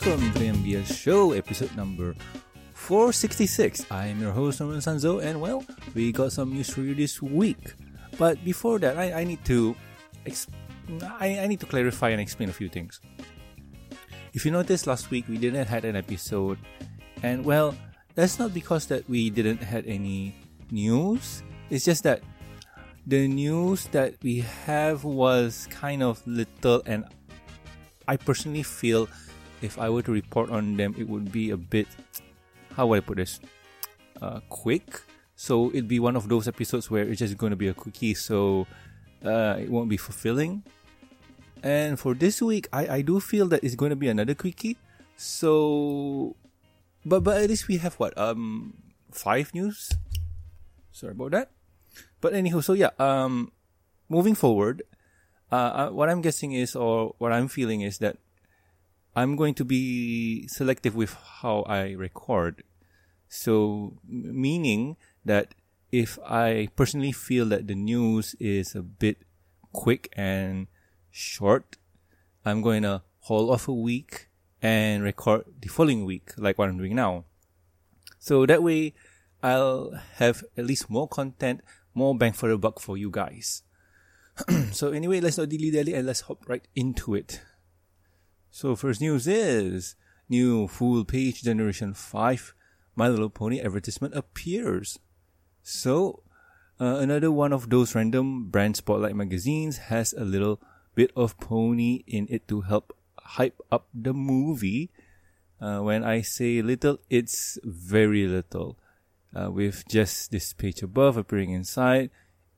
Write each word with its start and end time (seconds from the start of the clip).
welcome 0.00 0.32
to 0.32 0.38
the 0.38 0.46
MBS 0.46 0.96
Show, 0.96 1.32
episode 1.32 1.76
number 1.76 2.14
466. 2.72 3.84
I 3.90 4.06
am 4.06 4.20
your 4.20 4.32
host, 4.32 4.60
Norman 4.60 4.78
Sanzo, 4.78 5.22
and 5.22 5.40
well, 5.40 5.62
we 5.94 6.10
got 6.10 6.32
some 6.32 6.54
news 6.54 6.72
for 6.72 6.80
you 6.80 6.94
this 6.94 7.20
week. 7.20 7.74
But 8.16 8.42
before 8.42 8.78
that, 8.78 8.96
I, 8.96 9.20
I 9.20 9.24
need 9.24 9.44
to 9.44 9.76
I, 11.20 11.40
I 11.40 11.46
need 11.46 11.60
to 11.60 11.66
clarify 11.66 12.10
and 12.10 12.20
explain 12.20 12.48
a 12.48 12.52
few 12.52 12.70
things. 12.70 13.00
If 14.32 14.46
you 14.46 14.52
noticed 14.52 14.86
last 14.86 15.10
week, 15.10 15.28
we 15.28 15.36
didn't 15.36 15.66
had 15.66 15.84
an 15.84 15.96
episode, 15.96 16.58
and 17.22 17.44
well, 17.44 17.76
that's 18.14 18.38
not 18.38 18.54
because 18.54 18.86
that 18.86 19.08
we 19.08 19.28
didn't 19.28 19.62
had 19.62 19.86
any 19.86 20.34
news. 20.70 21.42
It's 21.68 21.84
just 21.84 22.04
that 22.04 22.22
the 23.06 23.28
news 23.28 23.86
that 23.88 24.14
we 24.22 24.46
have 24.64 25.04
was 25.04 25.68
kind 25.70 26.02
of 26.02 26.26
little, 26.26 26.82
and 26.86 27.04
I 28.08 28.16
personally 28.16 28.62
feel 28.62 29.06
if 29.62 29.78
I 29.78 29.88
were 29.88 30.02
to 30.02 30.12
report 30.12 30.50
on 30.50 30.76
them, 30.76 30.94
it 30.98 31.08
would 31.08 31.32
be 31.32 31.50
a 31.50 31.56
bit, 31.56 31.86
how 32.76 32.86
would 32.88 32.98
I 32.98 33.00
put 33.00 33.16
this, 33.16 33.40
uh, 34.20 34.40
quick. 34.48 35.00
So 35.36 35.70
it'd 35.70 35.88
be 35.88 36.00
one 36.00 36.16
of 36.16 36.28
those 36.28 36.48
episodes 36.48 36.90
where 36.90 37.04
it's 37.04 37.18
just 37.18 37.36
going 37.38 37.50
to 37.50 37.56
be 37.56 37.68
a 37.68 37.74
quickie, 37.74 38.14
so 38.14 38.66
uh, 39.24 39.56
it 39.58 39.70
won't 39.70 39.88
be 39.88 39.96
fulfilling. 39.96 40.62
And 41.62 41.98
for 41.98 42.14
this 42.14 42.40
week, 42.40 42.68
I, 42.72 42.88
I 42.88 43.00
do 43.02 43.20
feel 43.20 43.46
that 43.48 43.64
it's 43.64 43.74
going 43.74 43.90
to 43.90 43.96
be 43.96 44.08
another 44.08 44.34
quickie. 44.34 44.76
So, 45.16 46.36
but 47.04 47.20
but 47.20 47.42
at 47.42 47.48
least 47.48 47.68
we 47.68 47.76
have 47.76 47.94
what 48.00 48.16
um 48.16 48.72
five 49.12 49.52
news. 49.52 49.92
Sorry 50.92 51.12
about 51.12 51.32
that. 51.32 51.50
But 52.20 52.32
anyhow, 52.32 52.60
so 52.60 52.72
yeah, 52.72 52.90
um, 52.98 53.52
moving 54.08 54.34
forward, 54.34 54.82
uh, 55.52 55.88
uh, 55.88 55.90
what 55.90 56.08
I'm 56.08 56.20
guessing 56.20 56.52
is, 56.52 56.76
or 56.76 57.14
what 57.18 57.32
I'm 57.32 57.48
feeling 57.48 57.80
is 57.80 57.98
that 57.98 58.16
I'm 59.14 59.36
going 59.36 59.54
to 59.54 59.64
be 59.64 60.46
selective 60.48 60.94
with 60.94 61.14
how 61.42 61.62
I 61.62 61.92
record. 61.92 62.62
So, 63.28 63.98
meaning 64.06 64.96
that 65.24 65.54
if 65.92 66.18
I 66.24 66.68
personally 66.76 67.12
feel 67.12 67.46
that 67.46 67.66
the 67.66 67.74
news 67.74 68.34
is 68.38 68.74
a 68.74 68.82
bit 68.82 69.18
quick 69.72 70.12
and 70.16 70.68
short, 71.10 71.76
I'm 72.44 72.62
going 72.62 72.82
to 72.82 73.02
hold 73.20 73.50
off 73.50 73.68
a 73.68 73.72
week 73.72 74.28
and 74.62 75.02
record 75.02 75.44
the 75.60 75.68
following 75.68 76.04
week, 76.04 76.32
like 76.36 76.58
what 76.58 76.68
I'm 76.68 76.78
doing 76.78 76.94
now. 76.94 77.24
So 78.18 78.46
that 78.46 78.62
way, 78.62 78.94
I'll 79.42 79.92
have 80.16 80.44
at 80.56 80.66
least 80.66 80.90
more 80.90 81.08
content, 81.08 81.62
more 81.94 82.16
bang 82.16 82.32
for 82.32 82.48
the 82.48 82.58
buck 82.58 82.78
for 82.78 82.96
you 82.96 83.10
guys. 83.10 83.62
so 84.72 84.92
anyway, 84.92 85.20
let's 85.20 85.38
not 85.38 85.48
dilly 85.48 85.70
dally 85.70 85.94
and 85.94 86.06
let's 86.06 86.22
hop 86.22 86.48
right 86.48 86.66
into 86.74 87.14
it. 87.14 87.40
So 88.50 88.74
first 88.74 89.00
news 89.00 89.28
is 89.28 89.94
new 90.28 90.66
full 90.66 91.04
page 91.04 91.42
Generation 91.42 91.94
5 91.94 92.52
My 92.96 93.08
Little 93.08 93.30
Pony 93.30 93.60
advertisement 93.60 94.14
appears. 94.14 94.98
So 95.62 96.24
uh, 96.80 96.98
another 96.98 97.30
one 97.30 97.52
of 97.52 97.70
those 97.70 97.94
random 97.94 98.50
brand 98.50 98.76
spotlight 98.76 99.14
magazines 99.14 99.86
has 99.86 100.12
a 100.12 100.24
little 100.24 100.60
bit 100.96 101.12
of 101.14 101.38
pony 101.38 102.02
in 102.08 102.26
it 102.28 102.48
to 102.48 102.62
help 102.62 102.92
hype 103.18 103.60
up 103.70 103.86
the 103.94 104.12
movie. 104.12 104.90
Uh, 105.60 105.78
when 105.80 106.02
I 106.02 106.22
say 106.22 106.60
little, 106.60 106.98
it's 107.08 107.56
very 107.62 108.26
little. 108.26 108.76
Uh, 109.32 109.48
with 109.48 109.86
just 109.86 110.32
this 110.32 110.52
page 110.52 110.82
above 110.82 111.16
appearing 111.16 111.50
inside, 111.52 112.10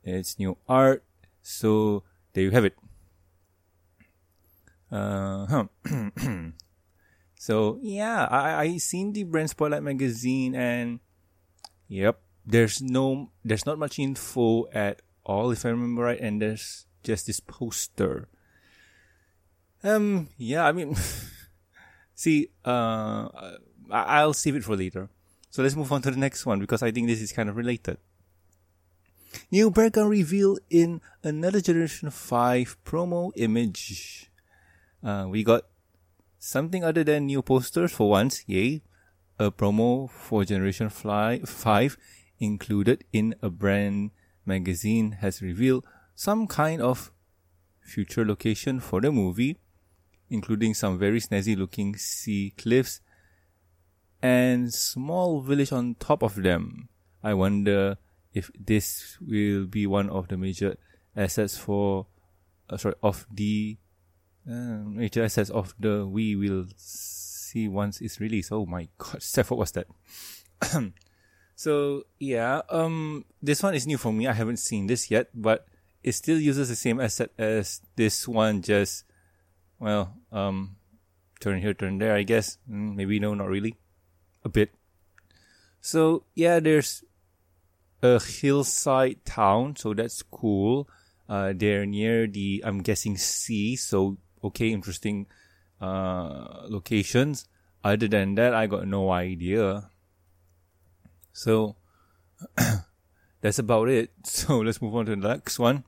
it's 0.03 0.39
new 0.39 0.57
art. 0.67 1.03
So 1.43 2.01
there 2.33 2.45
you 2.45 2.51
have 2.51 2.65
it. 2.65 2.73
Uh, 4.93 5.65
so 7.35 7.79
yeah, 7.81 8.29
I 8.29 8.61
I 8.61 8.77
seen 8.77 9.13
the 9.13 9.23
brand 9.23 9.49
spotlight 9.49 9.81
magazine 9.81 10.53
and 10.53 10.99
yep, 11.89 12.21
there's 12.45 12.77
no 12.77 13.31
there's 13.43 13.65
not 13.65 13.79
much 13.79 13.97
info 13.97 14.69
at 14.69 15.01
all 15.25 15.49
if 15.49 15.65
I 15.65 15.69
remember 15.69 16.03
right, 16.03 16.19
and 16.19 16.41
there's 16.41 16.85
just 17.01 17.25
this 17.25 17.39
poster. 17.39 18.29
Um, 19.83 20.29
yeah, 20.37 20.63
I 20.65 20.71
mean, 20.71 20.95
see, 22.15 22.49
uh, 22.63 23.27
I'll 23.89 24.33
save 24.33 24.55
it 24.55 24.63
for 24.63 24.77
later. 24.77 25.09
So 25.49 25.61
let's 25.61 25.75
move 25.75 25.91
on 25.91 26.01
to 26.03 26.11
the 26.11 26.17
next 26.17 26.45
one 26.45 26.59
because 26.59 26.81
I 26.81 26.91
think 26.91 27.07
this 27.07 27.21
is 27.21 27.31
kind 27.31 27.49
of 27.49 27.57
related. 27.57 27.97
New 29.51 29.71
Bergan 29.71 30.09
reveal 30.09 30.57
in 30.69 31.01
another 31.23 31.61
Generation 31.61 32.09
5 32.09 32.77
promo 32.85 33.31
image. 33.35 34.29
Uh, 35.03 35.27
we 35.27 35.43
got 35.43 35.63
something 36.39 36.83
other 36.83 37.03
than 37.03 37.25
new 37.25 37.41
posters 37.41 37.91
for 37.91 38.09
once, 38.09 38.43
yay. 38.47 38.81
A 39.39 39.51
promo 39.51 40.09
for 40.09 40.45
Generation 40.45 40.89
Fly 40.89 41.39
5 41.39 41.97
included 42.39 43.03
in 43.11 43.35
a 43.41 43.49
brand 43.49 44.11
magazine 44.45 45.13
has 45.19 45.41
revealed 45.41 45.85
some 46.15 46.47
kind 46.47 46.81
of 46.81 47.11
future 47.81 48.23
location 48.23 48.79
for 48.79 49.01
the 49.01 49.11
movie, 49.11 49.57
including 50.29 50.73
some 50.73 50.97
very 50.97 51.19
snazzy 51.19 51.57
looking 51.57 51.97
sea 51.97 52.53
cliffs 52.57 53.01
and 54.21 54.73
small 54.73 55.41
village 55.41 55.71
on 55.71 55.95
top 55.95 56.23
of 56.23 56.35
them. 56.35 56.87
I 57.21 57.33
wonder 57.33 57.97
if 58.33 58.49
this 58.57 59.17
will 59.19 59.65
be 59.65 59.85
one 59.85 60.09
of 60.09 60.29
the 60.29 60.37
major 60.37 60.77
assets 61.15 61.57
for, 61.57 62.07
uh, 62.69 62.77
sorry, 62.77 62.95
of 63.03 63.27
the 63.31 63.77
uh, 64.49 64.83
major 64.85 65.23
assets 65.23 65.49
of 65.49 65.73
the 65.79 66.05
we 66.05 66.35
will 66.35 66.65
see 66.77 67.67
once 67.67 68.01
it's 68.01 68.19
released. 68.19 68.51
Oh 68.51 68.65
my 68.65 68.87
god, 68.97 69.21
Steph, 69.21 69.51
what 69.51 69.59
was 69.59 69.71
that? 69.71 69.87
so 71.55 72.03
yeah, 72.19 72.61
um, 72.69 73.25
this 73.41 73.63
one 73.63 73.75
is 73.75 73.87
new 73.87 73.97
for 73.97 74.11
me. 74.11 74.27
I 74.27 74.33
haven't 74.33 74.57
seen 74.57 74.87
this 74.87 75.09
yet, 75.09 75.29
but 75.33 75.65
it 76.03 76.13
still 76.13 76.39
uses 76.39 76.69
the 76.69 76.75
same 76.75 76.99
asset 76.99 77.31
as 77.37 77.81
this 77.95 78.27
one. 78.27 78.61
Just 78.61 79.05
well, 79.79 80.15
um, 80.31 80.75
turn 81.39 81.61
here, 81.61 81.73
turn 81.73 81.97
there. 81.97 82.15
I 82.15 82.23
guess 82.23 82.57
mm, 82.69 82.95
maybe 82.95 83.19
no, 83.19 83.33
not 83.33 83.49
really, 83.49 83.75
a 84.43 84.49
bit. 84.49 84.71
So 85.81 86.23
yeah, 86.35 86.59
there's 86.59 87.03
a 88.01 88.21
hillside 88.21 89.23
town, 89.25 89.75
so 89.75 89.93
that's 89.93 90.21
cool. 90.23 90.89
Uh, 91.27 91.53
they're 91.55 91.85
near 91.85 92.27
the, 92.27 92.61
I'm 92.65 92.79
guessing 92.79 93.17
sea, 93.17 93.75
so 93.75 94.17
okay, 94.43 94.69
interesting, 94.69 95.27
uh, 95.81 96.65
locations. 96.67 97.47
Other 97.83 98.07
than 98.07 98.35
that, 98.35 98.53
I 98.53 98.67
got 98.67 98.87
no 98.87 99.11
idea. 99.11 99.89
So, 101.33 101.75
that's 103.41 103.59
about 103.59 103.89
it. 103.89 104.11
So 104.25 104.59
let's 104.59 104.81
move 104.81 104.95
on 104.95 105.05
to 105.05 105.15
the 105.15 105.27
next 105.27 105.59
one. 105.59 105.83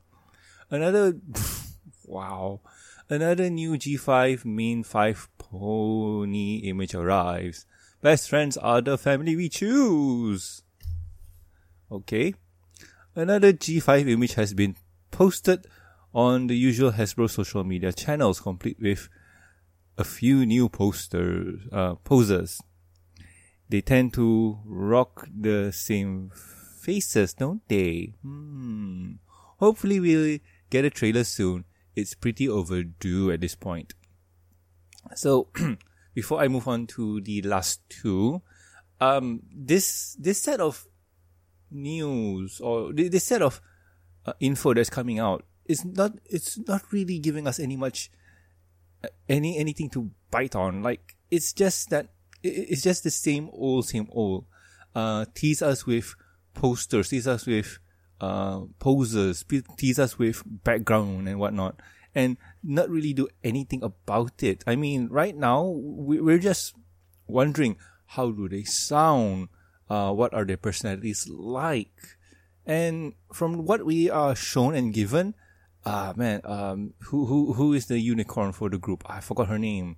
Another, 0.70 1.16
wow. 2.04 2.60
Another 3.08 3.48
new 3.48 3.74
G5 3.74 4.44
Mane 4.44 4.82
5 4.82 5.28
pony 5.38 6.56
image 6.64 6.94
arrives. 6.94 7.64
Best 8.02 8.28
friends 8.28 8.56
are 8.56 8.80
the 8.80 8.98
family 8.98 9.36
we 9.36 9.48
choose. 9.48 10.62
Okay. 11.90 12.34
Another 13.14 13.52
G5 13.52 14.10
image 14.10 14.34
has 14.34 14.52
been 14.54 14.76
posted 15.10 15.66
on 16.16 16.46
the 16.46 16.56
usual 16.56 16.92
Hasbro 16.92 17.28
social 17.28 17.62
media 17.62 17.92
channels, 17.92 18.40
complete 18.40 18.78
with 18.80 19.10
a 19.98 20.04
few 20.04 20.46
new 20.46 20.66
posters, 20.70 21.60
uh. 21.70 21.94
They 23.68 23.82
tend 23.82 24.14
to 24.14 24.58
rock 24.64 25.28
the 25.28 25.72
same 25.72 26.30
faces, 26.80 27.34
don't 27.34 27.60
they? 27.68 28.14
Hmm. 28.22 29.16
Hopefully 29.58 30.00
we'll 30.00 30.38
get 30.70 30.86
a 30.86 30.90
trailer 30.90 31.24
soon. 31.24 31.64
It's 31.94 32.14
pretty 32.14 32.48
overdue 32.48 33.30
at 33.30 33.42
this 33.42 33.54
point. 33.54 33.92
So, 35.14 35.48
before 36.14 36.40
I 36.40 36.48
move 36.48 36.66
on 36.66 36.86
to 36.88 37.20
the 37.20 37.42
last 37.42 37.82
two, 37.90 38.40
um, 39.00 39.42
this, 39.54 40.16
this 40.18 40.40
set 40.40 40.60
of 40.60 40.86
news 41.70 42.58
or 42.60 42.94
this 42.94 43.24
set 43.24 43.42
of 43.42 43.60
uh, 44.24 44.32
info 44.40 44.72
that's 44.72 44.88
coming 44.88 45.18
out 45.18 45.44
is 45.68 45.84
not 45.84 46.12
it's 46.24 46.58
not 46.66 46.82
really 46.92 47.18
giving 47.18 47.46
us 47.46 47.58
any 47.58 47.76
much 47.76 48.10
uh, 49.04 49.08
any 49.28 49.58
anything 49.58 49.90
to 49.90 50.10
bite 50.30 50.54
on. 50.54 50.82
Like 50.82 51.16
it's 51.30 51.52
just 51.52 51.90
that 51.90 52.08
it's 52.42 52.82
just 52.82 53.04
the 53.04 53.10
same 53.10 53.50
old 53.52 53.86
same 53.86 54.08
old. 54.10 54.46
Uh 54.94 55.26
tease 55.34 55.62
us 55.62 55.86
with 55.86 56.14
posters 56.54 57.10
tease 57.10 57.28
us 57.28 57.46
with 57.46 57.78
uh 58.20 58.60
poses 58.78 59.44
tease 59.76 59.98
us 59.98 60.18
with 60.18 60.42
background 60.46 61.28
and 61.28 61.38
whatnot 61.38 61.78
and 62.14 62.38
not 62.64 62.88
really 62.88 63.12
do 63.12 63.28
anything 63.44 63.82
about 63.82 64.42
it. 64.42 64.64
I 64.66 64.76
mean 64.76 65.08
right 65.10 65.36
now 65.36 65.64
we're 65.76 66.38
just 66.38 66.74
wondering 67.26 67.76
how 68.06 68.30
do 68.30 68.48
they 68.48 68.64
sound? 68.64 69.48
Uh, 69.88 70.12
what 70.12 70.34
are 70.34 70.44
their 70.44 70.56
personalities 70.56 71.28
like? 71.28 72.16
And 72.64 73.14
from 73.32 73.64
what 73.64 73.84
we 73.84 74.10
are 74.10 74.34
shown 74.34 74.74
and 74.74 74.92
given, 74.92 75.34
ah 75.86 76.12
man, 76.16 76.40
um, 76.44 76.94
who 77.04 77.24
who 77.24 77.52
who 77.54 77.72
is 77.72 77.86
the 77.86 77.98
unicorn 77.98 78.52
for 78.52 78.68
the 78.68 78.78
group? 78.78 79.04
I 79.06 79.20
forgot 79.20 79.48
her 79.48 79.58
name. 79.58 79.96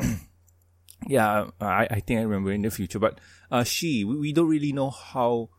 yeah, 1.06 1.44
I, 1.60 1.86
I 1.90 2.00
think 2.00 2.18
I 2.20 2.22
remember 2.22 2.50
in 2.52 2.62
the 2.62 2.70
future. 2.70 2.98
But 2.98 3.20
uh, 3.50 3.64
she, 3.64 4.04
we, 4.04 4.16
we 4.16 4.32
don't 4.32 4.48
really 4.48 4.72
know 4.72 4.90
how, 4.90 5.50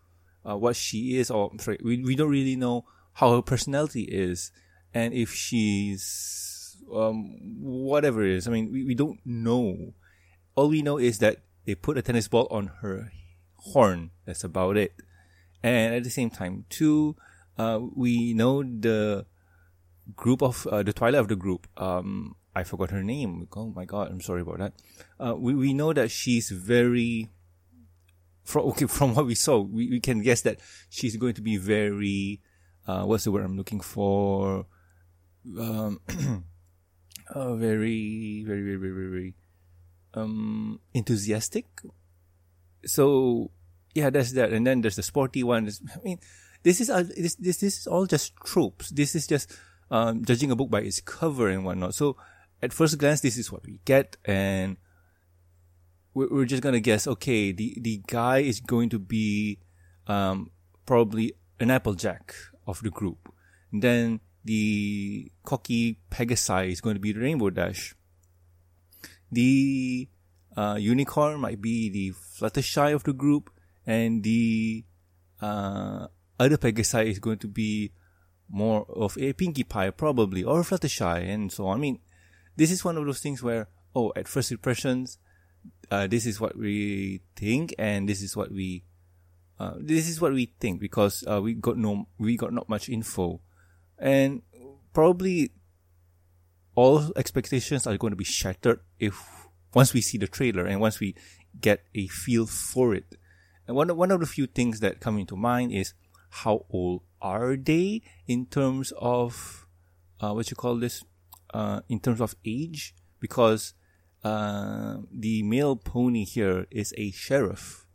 uh, 0.48 0.58
what 0.58 0.76
she 0.76 1.18
is, 1.18 1.30
or 1.30 1.52
sorry, 1.60 1.80
we, 1.84 2.04
we 2.04 2.16
don't 2.16 2.30
really 2.30 2.56
know 2.56 2.86
how 3.14 3.36
her 3.36 3.42
personality 3.42 4.04
is, 4.04 4.52
and 4.94 5.14
if 5.14 5.34
she's 5.34 6.76
um 6.94 7.38
whatever 7.62 8.24
it 8.24 8.32
is. 8.32 8.48
I 8.48 8.52
mean, 8.52 8.72
we, 8.72 8.84
we 8.84 8.96
don't 8.96 9.20
know. 9.26 9.94
All 10.56 10.70
we 10.70 10.82
know 10.82 10.98
is 10.98 11.20
that 11.20 11.38
they 11.66 11.76
put 11.76 11.98
a 11.98 12.02
tennis 12.02 12.28
ball 12.28 12.48
on 12.52 12.68
her 12.82 13.12
horn. 13.56 14.12
That's 14.26 14.44
about 14.44 14.76
it. 14.78 14.94
And 15.64 15.94
at 15.94 16.04
the 16.04 16.10
same 16.10 16.32
time, 16.32 16.66
too, 16.70 17.16
uh, 17.58 17.80
we 17.96 18.34
know 18.34 18.64
the 18.64 19.28
group 20.16 20.42
of 20.42 20.68
uh, 20.68 20.84
the 20.84 20.94
twilight 20.94 21.22
of 21.22 21.28
the 21.28 21.36
group. 21.36 21.68
Um, 21.78 22.36
I 22.56 22.64
forgot 22.64 22.92
her 22.92 23.04
name. 23.04 23.48
Oh 23.56 23.68
my 23.68 23.86
god, 23.86 24.12
I'm 24.12 24.22
sorry 24.22 24.42
about 24.42 24.60
that. 24.60 24.74
Uh, 25.20 25.36
we 25.36 25.54
we 25.54 25.74
know 25.74 25.94
that 25.94 26.12
she's 26.12 26.50
very. 26.50 27.30
From 28.44 28.66
okay, 28.72 28.86
from 28.88 29.16
what 29.16 29.26
we 29.26 29.36
saw, 29.36 29.60
we, 29.60 29.90
we 29.90 30.00
can 30.00 30.22
guess 30.22 30.42
that 30.42 30.60
she's 30.90 31.16
going 31.16 31.36
to 31.36 31.42
be 31.42 31.58
very. 31.58 32.42
Uh, 32.88 33.04
what's 33.04 33.24
the 33.24 33.32
word 33.32 33.46
I'm 33.46 33.58
looking 33.58 33.80
for? 33.80 34.66
Um, 35.58 36.02
uh, 37.30 37.56
very, 37.56 38.44
very, 38.46 38.62
very, 38.62 38.78
very, 38.78 39.10
very, 39.10 39.36
um, 40.16 40.80
enthusiastic. 40.94 41.68
So, 42.86 43.52
yeah, 43.94 44.10
that's 44.10 44.32
that. 44.34 44.52
And 44.52 44.66
then 44.66 44.82
there's 44.82 44.96
the 44.96 45.04
sporty 45.04 45.44
one. 45.44 45.70
I 45.70 46.00
mean, 46.04 46.20
this 46.64 46.82
is 46.82 46.90
uh, 46.90 47.04
this 47.04 47.36
this 47.36 47.58
this 47.58 47.80
is 47.80 47.88
all 47.88 48.06
just 48.06 48.36
tropes. 48.46 48.90
This 48.90 49.16
is 49.16 49.28
just 49.28 49.56
um, 49.92 50.26
judging 50.26 50.50
a 50.50 50.56
book 50.56 50.72
by 50.72 50.82
its 50.82 51.02
cover 51.02 51.50
and 51.50 51.64
whatnot. 51.64 51.94
So 51.94 52.18
at 52.62 52.74
first 52.74 52.98
glance, 52.98 53.22
this 53.22 53.38
is 53.38 53.52
what 53.52 53.66
we 53.66 53.80
get, 53.86 54.18
and 54.26 54.78
we're, 56.14 56.46
just 56.46 56.64
gonna 56.64 56.80
guess. 56.80 57.08
Okay, 57.08 57.52
the 57.52 57.78
the 57.80 58.02
guy 58.08 58.40
is 58.40 58.60
going 58.60 58.90
to 58.90 59.00
be 59.00 59.60
um, 60.08 60.50
probably 60.86 61.34
an 61.60 61.70
Applejack 61.70 62.34
of 62.66 62.82
the 62.82 62.90
group. 62.90 63.32
And 63.72 63.82
then 63.82 64.20
the 64.44 65.32
cocky 65.44 66.00
Pegasi 66.10 66.72
is 66.72 66.82
going 66.82 66.96
to 66.96 67.00
be 67.00 67.14
the 67.14 67.20
Rainbow 67.20 67.50
Dash. 67.50 67.96
The 69.32 70.10
uh, 70.58 70.78
unicorn 70.80 71.40
might 71.40 71.62
be 71.62 71.90
the 71.90 72.12
Fluttershy 72.12 72.94
of 72.94 73.04
the 73.04 73.14
group, 73.14 73.50
and 73.86 74.24
the 74.24 74.84
uh, 75.42 76.08
other 76.40 76.58
Pegasi 76.58 77.06
is 77.06 77.20
going 77.20 77.40
to 77.40 77.48
be 77.48 77.92
more 78.52 78.86
of 78.90 79.18
a 79.18 79.34
Pinkie 79.34 79.64
Pie, 79.64 79.92
probably, 79.92 80.44
or 80.44 80.62
Fluttershy, 80.62 81.28
and 81.28 81.52
so 81.52 81.68
on. 81.68 81.78
I 81.78 81.80
mean, 81.80 82.00
this 82.56 82.72
is 82.72 82.84
one 82.84 82.98
of 82.98 83.06
those 83.06 83.22
things 83.22 83.42
where, 83.42 83.70
oh, 83.96 84.12
at 84.16 84.28
first 84.28 84.52
impressions, 84.52 85.18
uh, 85.90 86.08
this 86.08 86.26
is 86.26 86.40
what 86.40 86.58
we 86.58 87.22
think, 87.36 87.74
and 87.80 88.08
this 88.08 88.22
is 88.22 88.36
what 88.36 88.52
we, 88.52 88.84
uh, 89.60 89.74
this 89.80 90.10
is 90.10 90.20
what 90.20 90.34
we 90.34 90.54
think 90.60 90.80
because 90.80 91.24
uh, 91.28 91.42
we 91.42 91.54
got 91.54 91.78
no, 91.78 92.08
we 92.18 92.36
got 92.36 92.52
not 92.54 92.68
much 92.68 92.90
info, 92.90 93.40
and 93.98 94.42
probably 94.94 95.52
all 96.76 97.12
expectations 97.16 97.88
are 97.88 97.98
going 97.98 98.12
to 98.12 98.18
be 98.18 98.24
shattered 98.24 98.80
if 99.00 99.48
once 99.74 99.94
we 99.94 100.02
see 100.02 100.18
the 100.18 100.28
trailer 100.28 100.66
and 100.66 100.80
once 100.80 101.00
we 101.00 101.16
get 101.60 101.84
a 101.96 102.08
feel 102.08 102.46
for 102.46 102.94
it. 102.94 103.16
And 103.68 103.76
one 103.76 103.96
one 103.96 104.12
of 104.12 104.20
the 104.20 104.26
few 104.26 104.48
things 104.48 104.80
that 104.80 105.00
come 105.00 105.18
into 105.18 105.36
mind 105.36 105.72
is 105.72 105.94
how 106.30 106.66
old 106.70 107.04
are 107.22 107.56
they 107.56 108.02
in 108.28 108.46
terms 108.46 108.92
of 108.98 109.68
uh, 110.20 110.32
what 110.34 110.50
you 110.50 110.56
call 110.56 110.78
this 110.78 111.04
uh, 111.54 111.82
in 111.90 112.00
terms 112.00 112.22
of 112.22 112.36
age 112.46 112.96
because 113.20 113.74
uh, 114.24 114.98
the 115.12 115.44
male 115.44 115.76
pony 115.76 116.26
here 116.26 116.68
is 116.72 116.94
a 116.98 117.12
sheriff. 117.12 117.86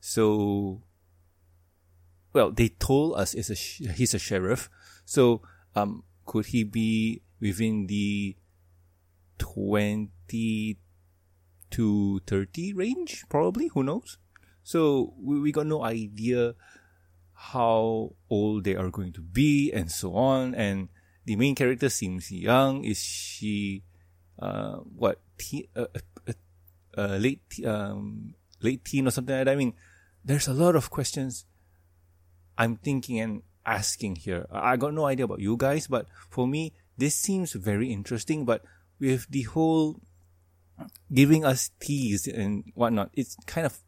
So, 0.00 0.82
well, 2.32 2.50
they 2.50 2.68
told 2.68 3.18
us 3.18 3.34
is 3.34 3.50
a 3.50 3.54
sh- 3.54 3.82
he's 3.94 4.14
a 4.14 4.18
sheriff. 4.18 4.68
So, 5.04 5.42
um, 5.74 6.04
could 6.26 6.46
he 6.46 6.64
be 6.64 7.22
within 7.40 7.86
the 7.86 8.36
twenty 9.38 10.78
to 11.70 12.20
thirty 12.26 12.72
range? 12.72 13.24
Probably. 13.28 13.68
Who 13.68 13.82
knows? 13.82 14.18
So 14.62 15.14
we, 15.18 15.40
we 15.40 15.52
got 15.52 15.66
no 15.66 15.82
idea 15.82 16.54
how 17.50 18.14
old 18.30 18.62
they 18.62 18.76
are 18.76 18.90
going 18.90 19.12
to 19.12 19.20
be 19.20 19.72
and 19.72 19.90
so 19.90 20.14
on. 20.14 20.54
And 20.54 20.88
the 21.24 21.34
main 21.34 21.54
character 21.54 21.88
seems 21.88 22.30
young. 22.30 22.84
Is 22.84 23.02
she, 23.02 23.82
uh, 24.38 24.76
what, 24.76 25.20
teen, 25.36 25.66
uh, 25.74 25.86
uh, 26.28 26.32
uh, 26.96 27.16
late, 27.18 27.42
um, 27.66 28.34
late 28.62 28.84
teen 28.84 29.08
or 29.08 29.10
something 29.10 29.34
like 29.34 29.46
that? 29.46 29.52
I 29.52 29.56
mean, 29.56 29.74
there's 30.24 30.46
a 30.46 30.54
lot 30.54 30.76
of 30.76 30.90
questions 30.90 31.44
I'm 32.56 32.76
thinking 32.76 33.18
and 33.18 33.42
asking 33.66 34.16
here. 34.16 34.46
I 34.50 34.76
got 34.76 34.94
no 34.94 35.06
idea 35.06 35.24
about 35.24 35.40
you 35.40 35.56
guys, 35.56 35.88
but 35.88 36.06
for 36.30 36.46
me, 36.46 36.72
this 36.96 37.16
seems 37.16 37.54
very 37.54 37.92
interesting. 37.92 38.44
But 38.44 38.62
with 39.00 39.26
the 39.30 39.42
whole 39.42 40.00
giving 41.12 41.44
us 41.44 41.70
teas 41.80 42.28
and 42.28 42.70
whatnot, 42.74 43.10
it's 43.14 43.36
kind 43.46 43.66
of 43.66 43.80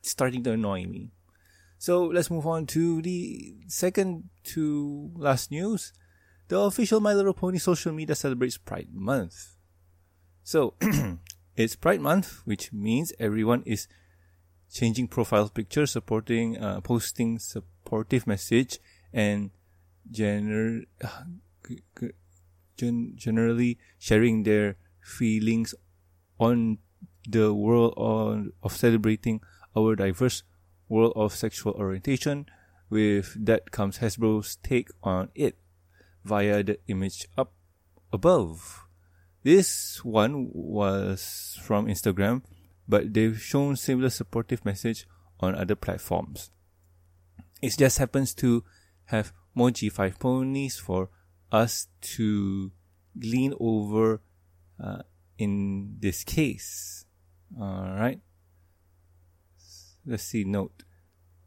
starting 0.00 0.42
to 0.44 0.52
annoy 0.52 0.86
me. 0.86 1.12
So 1.84 2.06
let's 2.06 2.30
move 2.30 2.46
on 2.46 2.64
to 2.68 3.02
the 3.02 3.56
second 3.68 4.30
to 4.44 5.10
last 5.16 5.50
news. 5.50 5.92
The 6.48 6.58
official 6.58 6.98
My 6.98 7.12
Little 7.12 7.34
Pony 7.34 7.58
social 7.58 7.92
media 7.92 8.14
celebrates 8.14 8.56
Pride 8.56 8.88
Month. 8.90 9.56
So 10.42 10.76
it's 11.56 11.76
Pride 11.76 12.00
Month, 12.00 12.40
which 12.46 12.72
means 12.72 13.12
everyone 13.20 13.64
is 13.66 13.86
changing 14.72 15.08
profile 15.08 15.50
pictures, 15.50 15.90
supporting, 15.90 16.56
uh, 16.56 16.80
posting 16.80 17.38
supportive 17.38 18.26
message, 18.26 18.78
and 19.12 19.50
gener- 20.10 20.86
gen- 22.78 23.12
generally 23.14 23.76
sharing 23.98 24.44
their 24.44 24.78
feelings 25.02 25.74
on 26.40 26.78
the 27.28 27.52
world 27.52 27.92
of 28.62 28.72
celebrating 28.72 29.42
our 29.76 29.94
diverse 29.94 30.44
world 30.88 31.12
of 31.16 31.34
sexual 31.34 31.72
orientation. 31.74 32.46
With 32.90 33.34
that 33.44 33.70
comes 33.70 33.98
Hasbro's 33.98 34.56
take 34.56 34.88
on 35.02 35.30
it 35.34 35.58
via 36.24 36.62
the 36.62 36.78
image 36.86 37.26
up 37.36 37.52
above. 38.12 38.86
This 39.42 40.04
one 40.04 40.50
was 40.52 41.58
from 41.62 41.86
Instagram, 41.86 42.42
but 42.88 43.12
they've 43.12 43.38
shown 43.40 43.76
similar 43.76 44.10
supportive 44.10 44.64
message 44.64 45.06
on 45.40 45.54
other 45.54 45.74
platforms. 45.74 46.50
It 47.60 47.76
just 47.78 47.98
happens 47.98 48.34
to 48.36 48.64
have 49.06 49.32
more 49.54 49.70
G5 49.70 50.18
ponies 50.18 50.78
for 50.78 51.10
us 51.52 51.88
to 52.16 52.72
lean 53.14 53.54
over 53.60 54.22
uh, 54.82 55.02
in 55.38 55.96
this 56.00 56.24
case. 56.24 57.04
Alright. 57.58 58.20
Let's 60.06 60.24
see, 60.24 60.44
note. 60.44 60.84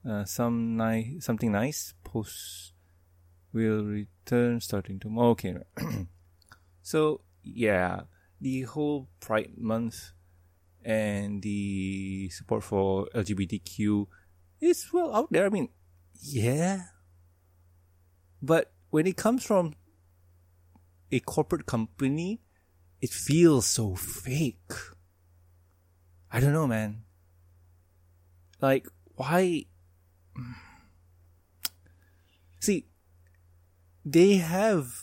Uh, 0.08 0.26
some 0.26 0.78
nice, 0.78 1.26
something 1.26 1.52
nice. 1.52 1.94
Post 2.04 2.74
will 3.54 3.84
return 3.84 4.60
starting 4.62 5.00
tomorrow. 5.00 5.32
Okay. 5.32 5.56
so, 6.82 7.22
yeah, 7.44 8.02
the 8.40 8.64
whole 8.64 9.10
Pride 9.20 9.54
Month 9.58 10.12
and 10.84 11.42
the 11.42 12.30
support 12.30 12.64
for 12.64 13.08
LGBTQ 13.14 14.08
is 14.62 14.88
well 14.94 15.14
out 15.14 15.32
there. 15.32 15.46
I 15.46 15.50
mean, 15.50 15.70
yeah. 16.20 16.82
But 18.42 18.72
when 18.90 19.08
it 19.08 19.18
comes 19.18 19.44
from 19.44 19.74
a 21.12 21.20
corporate 21.20 21.66
company, 21.66 22.42
it 23.02 23.10
feels 23.10 23.68
so 23.68 23.96
fake. 23.96 24.72
I 26.32 26.40
don't 26.40 26.54
know, 26.54 26.68
man. 26.68 27.04
Like, 28.62 28.88
why? 29.16 29.66
See, 32.60 32.86
they 34.04 34.36
have 34.36 34.94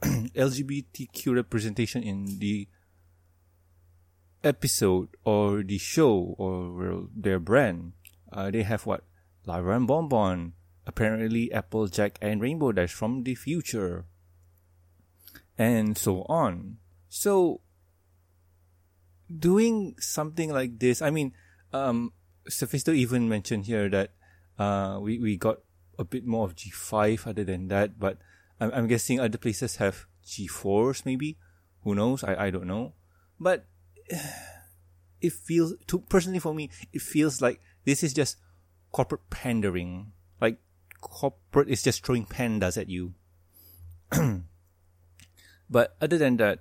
LGBTQ 0.02 1.34
representation 1.34 2.02
in 2.02 2.38
the 2.38 2.68
episode 4.42 5.08
or 5.24 5.62
the 5.62 5.78
show 5.78 6.34
or 6.38 7.08
their 7.14 7.38
brand. 7.38 7.92
Uh, 8.32 8.50
they 8.50 8.62
have 8.62 8.86
what? 8.86 9.04
Lyra 9.46 9.76
and 9.76 9.86
Bonbon, 9.86 10.52
apparently 10.86 11.52
Applejack 11.52 12.18
and 12.20 12.40
Rainbow 12.40 12.72
Dash 12.72 12.92
from 12.92 13.24
the 13.24 13.34
future, 13.34 14.04
and 15.58 15.96
so 15.96 16.22
on. 16.28 16.76
So, 17.08 17.60
doing 19.38 19.94
something 19.98 20.50
like 20.50 20.78
this, 20.78 21.02
I 21.02 21.10
mean, 21.10 21.32
um, 21.72 22.12
Sophisto 22.48 22.94
even 22.94 23.28
mentioned 23.28 23.66
here 23.66 23.88
that 23.88 24.12
uh, 24.58 24.98
we, 25.00 25.18
we 25.18 25.36
got 25.36 25.58
a 25.98 26.04
bit 26.04 26.26
more 26.26 26.44
of 26.44 26.56
G5 26.56 27.26
other 27.26 27.44
than 27.44 27.68
that, 27.68 27.98
but 27.98 28.18
I'm, 28.60 28.70
I'm 28.72 28.86
guessing 28.86 29.20
other 29.20 29.38
places 29.38 29.76
have 29.76 30.06
G4s 30.26 31.04
maybe. 31.06 31.38
Who 31.84 31.94
knows? 31.94 32.24
I, 32.24 32.46
I 32.46 32.50
don't 32.50 32.66
know. 32.66 32.94
But 33.38 33.66
it 35.20 35.32
feels, 35.32 35.74
to, 35.86 36.00
personally 36.00 36.40
for 36.40 36.54
me, 36.54 36.70
it 36.92 37.02
feels 37.02 37.40
like 37.40 37.60
this 37.84 38.02
is 38.02 38.12
just 38.12 38.36
corporate 38.92 39.30
pandering. 39.30 40.12
Like 40.40 40.58
corporate 41.00 41.68
is 41.68 41.82
just 41.82 42.04
throwing 42.04 42.26
pandas 42.26 42.76
at 42.80 42.88
you. 42.88 43.14
but 45.70 45.96
other 46.00 46.18
than 46.18 46.36
that, 46.38 46.60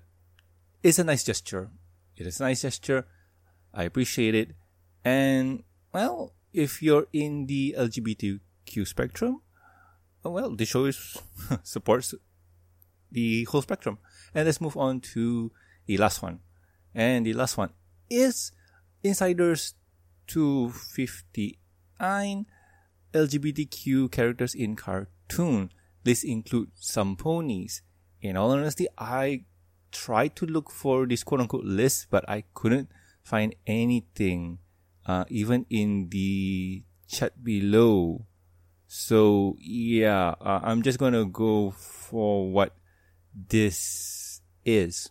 it's 0.83 0.99
a 0.99 1.03
nice 1.03 1.23
gesture. 1.23 1.69
It 2.19 2.27
is 2.27 2.39
a 2.39 2.43
nice 2.43 2.61
gesture. 2.61 3.07
I 3.73 3.81
appreciate 3.83 4.35
it. 4.35 4.51
And, 5.05 5.63
well, 5.93 6.33
if 6.53 6.83
you're 6.83 7.07
in 7.13 7.45
the 7.45 7.75
LGBTQ 7.77 8.85
spectrum, 8.85 9.41
well, 10.23 10.53
the 10.55 10.65
show 10.65 10.85
is 10.85 11.17
supports 11.63 12.15
the 13.11 13.43
whole 13.45 13.61
spectrum. 13.61 13.99
And 14.35 14.45
let's 14.45 14.59
move 14.59 14.75
on 14.75 14.99
to 15.13 15.53
the 15.85 15.97
last 15.97 16.21
one. 16.21 16.41
And 16.93 17.25
the 17.25 17.31
last 17.33 17.57
one 17.57 17.69
is 18.09 18.51
Insiders 19.01 19.75
259 20.27 22.45
LGBTQ 23.13 24.11
characters 24.11 24.53
in 24.53 24.75
cartoon. 24.75 25.71
This 26.03 26.25
includes 26.25 26.73
some 26.75 27.15
ponies. 27.15 27.81
In 28.21 28.35
all 28.35 28.51
honesty, 28.51 28.87
I 28.97 29.45
tried 29.91 30.35
to 30.37 30.45
look 30.45 30.69
for 30.69 31.05
this 31.05 31.23
quote 31.23 31.41
unquote 31.41 31.65
list, 31.65 32.07
but 32.09 32.27
I 32.29 32.43
couldn't 32.53 32.89
find 33.23 33.55
anything, 33.67 34.59
uh, 35.05 35.25
even 35.29 35.65
in 35.69 36.09
the 36.09 36.83
chat 37.07 37.43
below. 37.43 38.25
So 38.87 39.55
yeah, 39.59 40.35
uh, 40.41 40.61
I'm 40.63 40.81
just 40.81 40.99
gonna 40.99 41.25
go 41.25 41.71
for 41.71 42.51
what 42.51 42.75
this 43.33 44.41
is. 44.65 45.09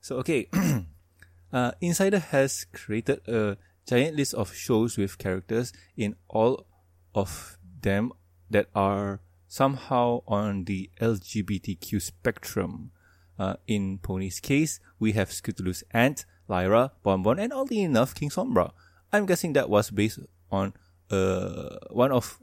So 0.00 0.16
okay, 0.18 0.48
uh, 1.52 1.72
Insider 1.80 2.18
has 2.18 2.66
created 2.72 3.26
a 3.28 3.56
giant 3.86 4.16
list 4.16 4.34
of 4.34 4.54
shows 4.54 4.96
with 4.96 5.18
characters 5.18 5.72
in 5.96 6.16
all 6.28 6.66
of 7.14 7.58
them 7.80 8.12
that 8.50 8.68
are 8.74 9.20
somehow 9.46 10.20
on 10.26 10.64
the 10.64 10.90
LGBTQ 11.00 12.02
spectrum. 12.02 12.90
Uh, 13.38 13.54
in 13.66 13.98
Pony's 13.98 14.40
case, 14.40 14.80
we 14.98 15.12
have 15.12 15.30
Scootaloo's 15.30 15.82
Aunt, 15.90 16.24
Lyra, 16.48 16.92
Bonbon, 17.02 17.38
and 17.38 17.52
oddly 17.52 17.80
enough, 17.82 18.14
King 18.14 18.30
Sombra. 18.30 18.72
I'm 19.12 19.26
guessing 19.26 19.54
that 19.54 19.68
was 19.68 19.90
based 19.90 20.20
on 20.50 20.72
uh, 21.10 21.76
one 21.90 22.12
of 22.12 22.40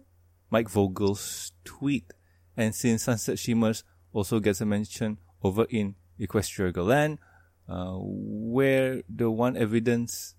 Mike 0.50 0.69
Vogel's 0.69 1.53
tweet. 1.63 2.13
And 2.57 2.75
since 2.75 3.03
Sunset 3.03 3.39
Shimmers 3.39 3.83
also 4.13 4.39
gets 4.39 4.62
a 4.62 4.65
mention 4.65 5.17
over 5.43 5.65
in 5.69 5.95
Equestria 6.19 6.74
Girlland, 6.74 7.19
uh, 7.69 7.95
where 7.95 9.01
the 9.10 9.31
one 9.31 9.55
evidence, 9.55 10.36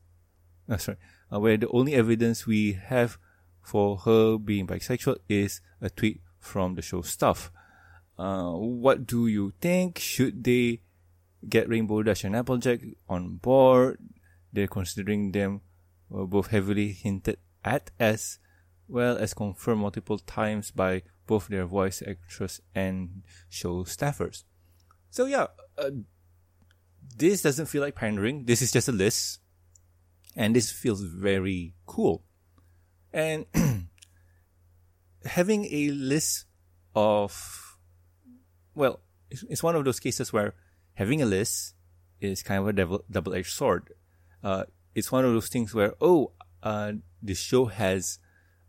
uh, 0.68 0.76
sorry, 0.76 0.98
uh, 1.32 1.40
where 1.40 1.56
the 1.56 1.68
only 1.68 1.94
evidence 1.94 2.46
we 2.46 2.74
have 2.74 3.18
for 3.62 3.96
her 3.98 4.36
being 4.38 4.66
bisexual 4.66 5.16
is 5.28 5.60
a 5.80 5.88
tweet 5.88 6.20
from 6.38 6.74
the 6.74 6.82
show 6.82 7.00
stuff. 7.00 7.50
Uh, 8.18 8.52
what 8.52 9.06
do 9.06 9.26
you 9.26 9.52
think? 9.60 9.98
Should 9.98 10.44
they 10.44 10.80
get 11.48 11.68
Rainbow 11.68 12.02
Dash 12.02 12.24
and 12.24 12.36
Applejack 12.36 12.80
on 13.08 13.36
board? 13.36 13.98
They're 14.52 14.68
considering 14.68 15.32
them 15.32 15.62
uh, 16.14 16.24
both 16.24 16.48
heavily 16.48 16.92
hinted 16.92 17.38
at 17.64 17.90
as 17.98 18.38
well 18.88 19.16
as 19.16 19.34
confirmed 19.34 19.80
multiple 19.80 20.18
times 20.18 20.70
by 20.70 21.02
both 21.26 21.48
their 21.48 21.64
voice 21.64 22.02
actress 22.06 22.60
and 22.74 23.22
show 23.48 23.84
staffers. 23.84 24.44
So 25.10 25.26
yeah, 25.26 25.46
uh, 25.78 25.90
this 27.16 27.42
doesn't 27.42 27.66
feel 27.66 27.82
like 27.82 27.94
pandering. 27.94 28.44
This 28.44 28.62
is 28.62 28.72
just 28.72 28.88
a 28.88 28.92
list, 28.92 29.40
and 30.36 30.54
this 30.54 30.70
feels 30.70 31.02
very 31.02 31.74
cool. 31.86 32.24
And 33.12 33.46
having 35.24 35.66
a 35.66 35.90
list 35.90 36.46
of, 36.94 37.71
well, 38.74 39.00
it's 39.30 39.62
one 39.62 39.76
of 39.76 39.84
those 39.84 40.00
cases 40.00 40.32
where 40.32 40.54
having 40.94 41.22
a 41.22 41.26
list 41.26 41.74
is 42.20 42.42
kind 42.42 42.60
of 42.60 42.68
a 42.68 43.00
double-edged 43.10 43.52
sword. 43.52 43.92
Uh, 44.42 44.64
it's 44.94 45.10
one 45.10 45.24
of 45.24 45.32
those 45.32 45.48
things 45.48 45.74
where, 45.74 45.94
oh, 46.00 46.32
uh, 46.62 46.92
this 47.22 47.38
show 47.38 47.66
has 47.66 48.18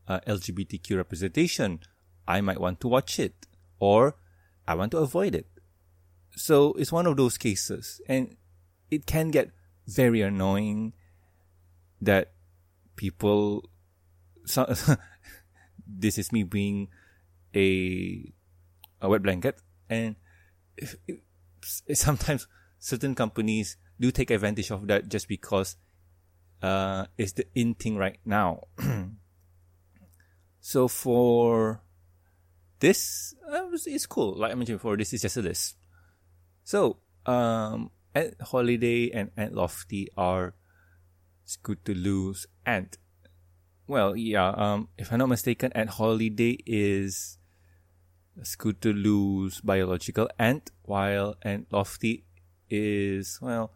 uh, 0.07 0.19
LGBTQ 0.21 0.97
representation. 0.97 1.79
I 2.27 2.41
might 2.41 2.59
want 2.59 2.79
to 2.81 2.87
watch 2.87 3.19
it 3.19 3.47
or 3.79 4.15
I 4.67 4.75
want 4.75 4.91
to 4.91 4.99
avoid 4.99 5.35
it. 5.35 5.47
So 6.35 6.73
it's 6.73 6.91
one 6.91 7.05
of 7.05 7.17
those 7.17 7.37
cases 7.37 8.01
and 8.07 8.35
it 8.89 9.05
can 9.05 9.29
get 9.29 9.51
very 9.85 10.21
annoying 10.21 10.93
that 12.01 12.31
people, 12.95 13.69
so, 14.45 14.73
this 15.87 16.17
is 16.17 16.31
me 16.31 16.43
being 16.43 16.87
a, 17.53 18.33
a 19.01 19.09
wet 19.09 19.21
blanket 19.21 19.59
and 19.93 20.15
it, 20.77 20.95
it, 21.07 21.97
sometimes 21.97 22.47
certain 22.79 23.15
companies 23.15 23.77
do 23.99 24.11
take 24.11 24.31
advantage 24.31 24.71
of 24.71 24.87
that 24.87 25.07
just 25.07 25.27
because 25.27 25.77
uh, 26.61 27.05
it's 27.17 27.33
the 27.33 27.45
in 27.55 27.75
thing 27.75 27.97
right 27.97 28.19
now. 28.25 28.63
So 30.65 30.87
for 30.87 31.83
this, 32.79 33.35
uh, 33.51 33.67
it's 33.85 34.05
cool. 34.05 34.39
Like 34.39 34.53
I 34.53 34.55
mentioned 34.55 34.79
before, 34.79 34.95
this 34.95 35.11
is 35.11 35.21
just 35.21 35.35
a 35.35 35.41
list. 35.41 35.75
So, 36.63 36.99
um, 37.25 37.91
Aunt 38.15 38.35
Holiday 38.41 39.11
and 39.11 39.29
Aunt 39.35 39.53
Lofty 39.53 40.07
are 40.15 40.55
good 41.63 41.83
to 41.83 41.93
lose. 41.93 42.47
Ant. 42.65 42.97
Well, 43.87 44.15
yeah, 44.15 44.51
um, 44.55 44.87
if 44.97 45.11
I'm 45.11 45.19
not 45.19 45.27
mistaken, 45.27 45.73
Aunt 45.75 45.89
Holiday 45.89 46.57
is 46.65 47.39
Scootaloo's 48.41 49.61
biological 49.61 50.29
aunt, 50.39 50.71
while 50.83 51.35
Aunt 51.43 51.67
Lofty 51.71 52.25
is, 52.69 53.39
well, 53.41 53.71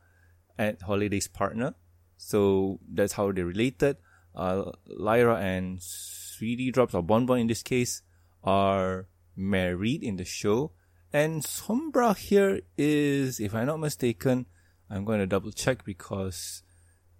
Aunt 0.57 0.81
Holiday's 0.81 1.27
partner. 1.27 1.75
So 2.17 2.79
that's 2.91 3.13
how 3.13 3.31
they're 3.31 3.45
related. 3.45 3.97
Uh, 4.35 4.71
Lyra 4.85 5.37
and 5.37 5.81
Sweetie 5.81 6.71
Drops 6.71 6.93
or 6.93 7.03
Bonbon 7.03 7.39
in 7.39 7.47
this 7.47 7.63
case 7.63 8.01
are 8.43 9.07
married 9.35 10.03
in 10.03 10.17
the 10.17 10.25
show. 10.25 10.71
And 11.13 11.41
Sombra 11.41 12.17
here 12.17 12.61
is, 12.77 13.39
if 13.39 13.55
I'm 13.55 13.67
not 13.67 13.79
mistaken, 13.79 14.45
I'm 14.89 15.05
going 15.05 15.19
to 15.19 15.27
double 15.27 15.51
check 15.51 15.85
because, 15.85 16.63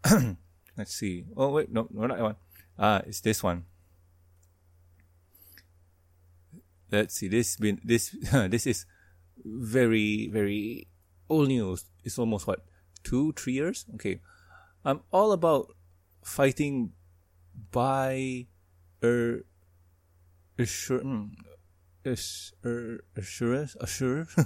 let's 0.78 0.94
see. 0.94 1.26
Oh, 1.36 1.50
wait, 1.50 1.72
no, 1.72 1.88
no, 1.92 2.08
not 2.08 2.18
that 2.18 2.24
one. 2.24 2.36
Ah, 2.78 3.02
it's 3.06 3.22
this 3.22 3.44
one. 3.44 3.66
Let's 6.92 7.16
see. 7.16 7.28
This 7.28 7.56
been 7.58 7.80
this 7.84 8.16
this 8.32 8.68
is 8.68 8.86
very 9.44 10.28
very 10.28 10.88
old 11.30 11.48
news. 11.50 11.86
It's 12.04 12.18
almost 12.18 12.48
what 12.48 12.66
two 13.04 13.34
three 13.34 13.54
years. 13.54 13.86
Okay, 13.96 14.22
I'm 14.86 15.02
all 15.12 15.32
about 15.32 15.76
fighting 16.24 16.94
by 17.72 18.48
er, 19.04 19.44
assure, 20.58 21.04
er, 22.66 23.04
assurance, 23.16 23.76
assure. 23.80 24.28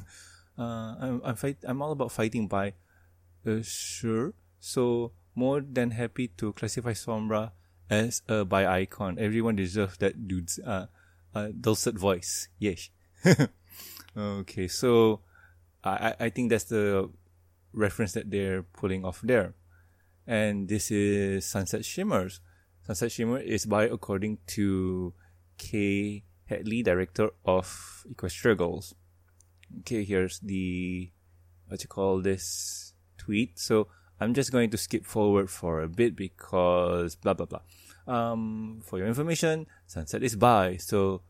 uh, 0.58 0.96
I'm 0.98 1.22
I'm 1.24 1.36
fight. 1.36 1.58
I'm 1.64 1.82
all 1.82 1.92
about 1.92 2.12
fighting 2.12 2.48
by 2.48 2.74
assure. 3.46 4.34
So 4.60 5.12
more 5.36 5.62
than 5.62 5.92
happy 5.92 6.28
to 6.38 6.54
classify 6.54 6.94
Sombra 6.94 7.52
as 7.90 8.22
a 8.28 8.46
bi 8.46 8.66
icon. 8.66 9.20
Everyone 9.20 9.56
deserves 9.56 9.98
that 9.98 10.28
dude's 10.28 10.60
uh, 10.60 10.88
uh 11.34 11.50
dulcet 11.60 11.98
voice. 11.98 12.48
Yes. 12.60 12.90
okay, 14.18 14.68
so 14.68 15.22
I 15.84 16.16
I 16.20 16.30
think 16.30 16.50
that's 16.50 16.66
the 16.66 17.10
reference 17.74 18.14
that 18.14 18.30
they're 18.30 18.64
pulling 18.64 19.06
off 19.06 19.22
there, 19.24 19.56
and 20.28 20.68
this 20.68 20.92
is 20.92 21.46
Sunset 21.46 21.86
Shimmers. 21.86 22.42
Sunset 22.86 23.12
Shimmer 23.12 23.40
is 23.40 23.66
by 23.66 23.86
according 23.86 24.40
to 24.48 25.14
Kay 25.58 26.24
Hadley, 26.46 26.84
director 26.84 27.30
of 27.46 28.04
Equestria 28.12 28.58
Girls. 28.58 28.96
Okay, 29.82 30.04
here's 30.04 30.40
the 30.40 31.12
what 31.68 31.82
you 31.82 31.88
call 31.88 32.22
this 32.22 32.94
tweet. 33.18 33.58
So 33.58 33.88
I'm 34.20 34.34
just 34.34 34.52
going 34.52 34.70
to 34.72 34.78
skip 34.78 35.06
forward 35.06 35.50
for 35.50 35.82
a 35.82 35.88
bit 35.88 36.16
because 36.16 37.16
blah 37.16 37.34
blah 37.34 37.46
blah. 37.46 37.62
Um, 38.12 38.82
for 38.84 39.00
your 39.00 39.08
information, 39.08 39.68
Sunset 39.88 40.22
is 40.22 40.36
by. 40.36 40.76
So 40.76 41.22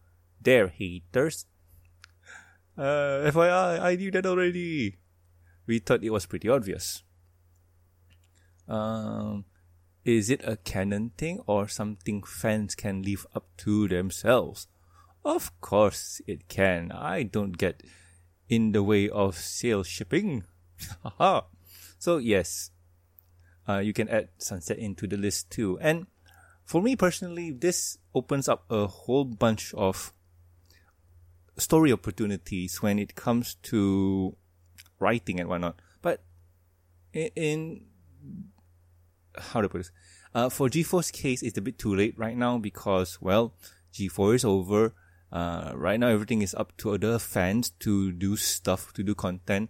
there, 0.42 0.68
haters. 0.68 1.46
Uh, 2.76 3.30
FYI, 3.30 3.80
I 3.80 3.96
knew 3.96 4.10
that 4.10 4.26
already. 4.26 4.98
We 5.68 5.78
thought 5.78 6.04
it 6.04 6.10
was 6.10 6.26
pretty 6.26 6.50
obvious. 6.50 7.04
Um, 8.68 9.46
is 10.04 10.32
it 10.32 10.42
a 10.44 10.58
canon 10.58 11.12
thing 11.16 11.42
or 11.46 11.68
something 11.68 12.24
fans 12.24 12.74
can 12.74 13.04
leave 13.04 13.28
up 13.36 13.46
to 13.58 13.88
themselves? 13.88 14.68
Of 15.24 15.54
course 15.62 16.20
it 16.26 16.48
can. 16.48 16.92
I 16.92 17.22
don't 17.22 17.60
get 17.60 17.84
in 18.50 18.72
the 18.72 18.82
way 18.82 19.08
of 19.08 19.38
sale 19.38 19.84
shipping. 19.84 20.46
So 22.00 22.18
yes, 22.18 22.72
uh, 23.70 23.78
you 23.78 23.94
can 23.94 24.10
add 24.10 24.30
Sunset 24.40 24.80
into 24.80 25.06
the 25.06 25.18
list 25.18 25.52
too. 25.52 25.78
And 25.80 26.08
for 26.72 26.82
me 26.82 26.96
personally, 26.96 27.52
this 27.52 27.98
opens 28.16 28.48
up 28.48 28.64
a 28.70 28.88
whole 28.88 29.26
bunch 29.26 29.74
of 29.74 30.14
story 31.58 31.92
opportunities 31.92 32.82
when 32.82 32.98
it 32.98 33.14
comes 33.14 33.56
to 33.56 34.38
writing 34.98 35.42
and 35.42 35.50
whatnot. 35.50 35.82
But 36.02 36.24
in, 37.12 37.30
in 37.36 37.86
how 39.38 39.60
to 39.60 39.68
put 39.68 39.80
this, 39.80 39.92
uh, 40.34 40.48
for 40.48 40.70
G4's 40.70 41.12
case, 41.12 41.44
it's 41.44 41.58
a 41.58 41.62
bit 41.62 41.78
too 41.78 41.94
late 41.94 42.18
right 42.18 42.38
now 42.38 42.58
because, 42.58 43.22
well, 43.22 43.54
G4 43.94 44.36
is 44.36 44.46
over. 44.46 44.94
Uh, 45.30 45.74
right 45.76 46.00
now, 46.00 46.08
everything 46.08 46.42
is 46.42 46.56
up 46.56 46.78
to 46.78 46.92
other 46.94 47.20
fans 47.20 47.72
to 47.82 48.14
do 48.14 48.38
stuff, 48.38 48.94
to 48.94 49.04
do 49.04 49.14
content. 49.14 49.70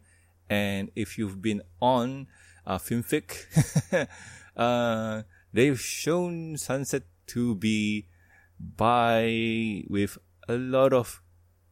And 0.51 0.91
if 0.96 1.17
you've 1.17 1.41
been 1.41 1.63
on 1.81 2.27
uh, 2.67 2.77
Fimfic, 2.77 3.48
uh, 4.55 5.24
they've 5.53 5.79
shown 5.79 6.58
Sunset 6.58 7.03
to 7.27 7.55
be 7.55 8.08
by 8.60 9.84
with 9.89 10.17
a 10.48 10.58
lot 10.58 10.93
of 10.93 11.22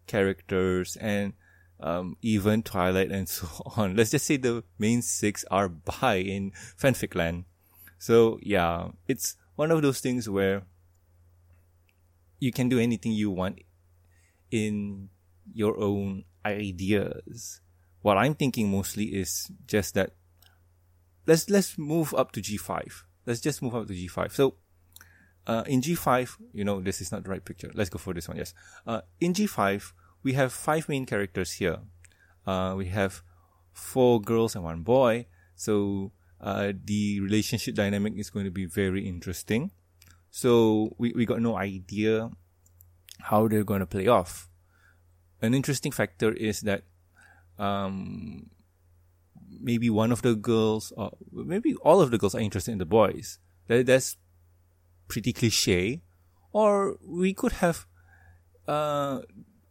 characters 0.07 0.97
and 0.97 1.33
um, 1.79 2.17
even 2.21 2.63
Twilight 2.63 3.11
and 3.11 3.27
so 3.37 3.47
on. 3.77 3.95
Let's 3.95 4.11
just 4.11 4.25
say 4.25 4.37
the 4.37 4.63
main 4.77 5.01
six 5.01 5.45
are 5.49 5.69
by 5.69 6.15
in 6.15 6.51
fanfic 6.77 7.15
land. 7.15 7.45
So 7.97 8.39
yeah, 8.41 8.89
it's 9.07 9.35
one 9.55 9.71
of 9.71 9.81
those 9.81 9.99
things 9.99 10.29
where 10.29 10.63
you 12.39 12.51
can 12.51 12.69
do 12.69 12.79
anything 12.79 13.11
you 13.11 13.29
want 13.31 13.59
in 14.51 15.09
your 15.53 15.79
own 15.79 16.23
ideas. 16.45 17.61
What 18.01 18.17
I'm 18.17 18.35
thinking 18.35 18.71
mostly 18.71 19.05
is 19.05 19.51
just 19.67 19.93
that 19.95 20.11
let's 21.27 21.49
let's 21.49 21.77
move 21.77 22.13
up 22.13 22.31
to 22.33 22.41
G5. 22.41 23.03
Let's 23.29 23.41
just 23.41 23.61
move 23.61 23.75
up 23.75 23.85
to 23.85 23.93
G5. 23.93 24.31
So 24.31 24.55
uh, 25.45 25.63
in 25.67 25.81
G5, 25.81 26.31
you 26.51 26.63
know, 26.63 26.81
this 26.81 26.99
is 26.99 27.11
not 27.11 27.23
the 27.23 27.29
right 27.29 27.45
picture. 27.45 27.69
Let's 27.75 27.91
go 27.91 27.99
for 27.99 28.11
this 28.11 28.27
one. 28.27 28.37
Yes. 28.37 28.55
Uh, 28.87 29.01
in 29.21 29.33
G5, 29.33 29.91
we 30.23 30.33
have 30.33 30.51
five 30.51 30.89
main 30.89 31.05
characters 31.05 31.51
here. 31.53 31.77
Uh, 32.47 32.73
we 32.75 32.87
have 32.87 33.21
four 33.71 34.19
girls 34.19 34.55
and 34.55 34.63
one 34.63 34.81
boy. 34.81 35.27
So 35.55 36.11
uh, 36.41 36.73
the 36.83 37.19
relationship 37.19 37.75
dynamic 37.75 38.13
is 38.17 38.31
going 38.31 38.45
to 38.45 38.51
be 38.51 38.65
very 38.65 39.07
interesting. 39.07 39.69
So 40.31 40.95
we, 40.97 41.13
we 41.15 41.27
got 41.27 41.39
no 41.39 41.55
idea 41.55 42.31
how 43.19 43.47
they're 43.47 43.63
going 43.63 43.81
to 43.81 43.85
play 43.85 44.07
off. 44.07 44.49
An 45.39 45.53
interesting 45.53 45.91
factor 45.91 46.33
is 46.33 46.61
that 46.61 46.81
um, 47.59 48.49
maybe 49.61 49.89
one 49.89 50.11
of 50.11 50.21
the 50.21 50.35
girls, 50.35 50.93
or 50.95 51.11
maybe 51.31 51.75
all 51.75 52.01
of 52.01 52.11
the 52.11 52.17
girls 52.17 52.35
are 52.35 52.39
interested 52.39 52.71
in 52.71 52.77
the 52.77 52.85
boys. 52.85 53.39
That, 53.67 53.85
that's 53.85 54.17
pretty 55.07 55.33
cliche. 55.33 56.01
Or 56.51 56.97
we 57.05 57.33
could 57.33 57.53
have 57.53 57.85
uh, 58.67 59.19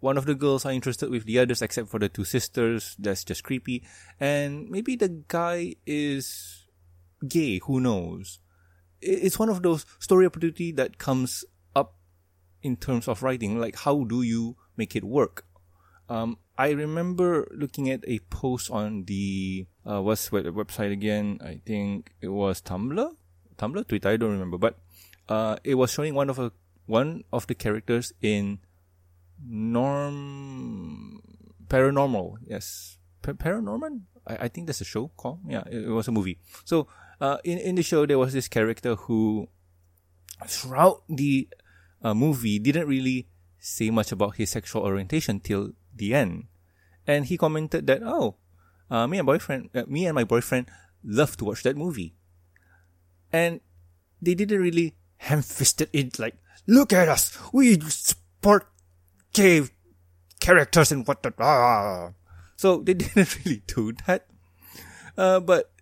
one 0.01 0.17
of 0.17 0.27
the 0.27 0.35
girls 0.35 0.65
are 0.65 0.73
interested 0.73 1.11
with 1.11 1.25
the 1.25 1.39
others 1.39 1.63
except 1.63 1.89
for 1.89 1.99
the 1.99 2.09
two 2.09 2.25
sisters. 2.25 2.95
That's 2.99 3.25
just 3.25 3.43
creepy. 3.43 3.85
And 4.21 4.69
maybe 4.69 4.97
the 4.97 5.25
guy 5.27 5.75
is 5.87 6.67
gay. 7.27 7.61
Who 7.65 7.81
knows? 7.81 8.41
It's 9.01 9.39
one 9.39 9.49
of 9.49 9.63
those 9.63 9.87
story 9.99 10.27
opportunity 10.27 10.73
that 10.73 10.99
comes 10.99 11.45
up 11.75 11.95
in 12.63 12.77
terms 12.77 13.09
of 13.09 13.23
writing. 13.23 13.59
Like, 13.59 13.77
how 13.77 14.05
do 14.05 14.23
you 14.23 14.57
make 14.77 14.95
it 14.95 15.05
work? 15.05 15.45
Um, 16.09 16.39
I 16.57 16.71
remember 16.71 17.47
looking 17.53 17.91
at 17.91 18.05
a 18.07 18.19
post 18.31 18.71
on 18.71 19.05
the, 19.05 19.67
uh, 19.85 20.01
what's 20.03 20.29
the 20.29 20.51
website 20.51 20.93
again? 20.93 21.39
I 21.43 21.61
think 21.65 22.13
it 22.21 22.29
was 22.29 22.61
Tumblr? 22.63 23.15
Tumblr? 23.57 23.87
Twitter? 23.87 24.09
I 24.09 24.17
don't 24.17 24.33
remember. 24.33 24.59
But, 24.59 24.79
uh, 25.29 25.57
it 25.65 25.75
was 25.75 25.93
showing 25.93 26.15
one 26.15 26.31
of 26.31 26.39
a, 26.39 26.53
one 26.87 27.25
of 27.33 27.47
the 27.47 27.55
characters 27.55 28.13
in 28.23 28.61
Norm 29.47 31.21
Paranormal. 31.69 32.37
Yes, 32.47 32.99
pa- 33.23 33.33
Paranorman. 33.33 34.03
I, 34.27 34.37
I 34.37 34.49
think 34.49 34.67
that's 34.67 34.81
a 34.81 34.85
show 34.85 35.09
called. 35.17 35.41
Yeah, 35.47 35.63
it, 35.71 35.85
it 35.85 35.91
was 35.91 36.09
a 36.09 36.13
movie. 36.13 36.39
So 36.65 36.89
uh, 37.21 37.39
in 37.45 37.59
in 37.59 37.75
the 37.77 37.83
show 37.83 38.07
there 38.07 38.19
was 38.19 38.33
this 38.33 38.49
character 38.49 38.95
who 38.95 39.49
throughout 40.47 41.03
the 41.09 41.49
uh, 42.03 42.15
movie 42.15 42.59
didn't 42.59 42.87
really 42.89 43.29
say 43.59 43.91
much 43.91 44.13
about 44.13 44.37
his 44.37 44.51
sexual 44.51 44.83
orientation 44.83 45.41
till 45.41 45.73
the 45.99 46.15
end, 46.15 46.47
and 47.07 47.27
he 47.27 47.37
commented 47.37 47.87
that 47.87 48.03
oh, 48.03 48.37
uh, 48.91 49.07
me 49.07 49.19
and 49.19 49.27
boyfriend, 49.27 49.71
uh, 49.75 49.85
me 49.87 50.07
and 50.07 50.15
my 50.15 50.25
boyfriend 50.25 50.71
love 51.05 51.37
to 51.37 51.45
watch 51.45 51.63
that 51.63 51.77
movie, 51.77 52.15
and 53.33 53.61
they 54.23 54.35
didn't 54.35 54.61
really 54.61 54.97
ham-fisted 55.19 55.91
it 55.93 56.19
like 56.19 56.37
look 56.69 56.93
at 56.93 57.09
us, 57.09 57.37
we 57.53 57.81
support 57.81 58.69
gay 59.33 59.67
characters 60.39 60.93
and 60.93 61.07
what 61.09 61.25
the 61.25 61.33
ah. 61.41 62.13
So 62.57 62.79
they 62.79 62.95
didn't 63.03 63.37
really 63.43 63.63
do 63.67 63.93
that. 64.07 64.29
Uh, 65.17 65.41
but 65.41 65.73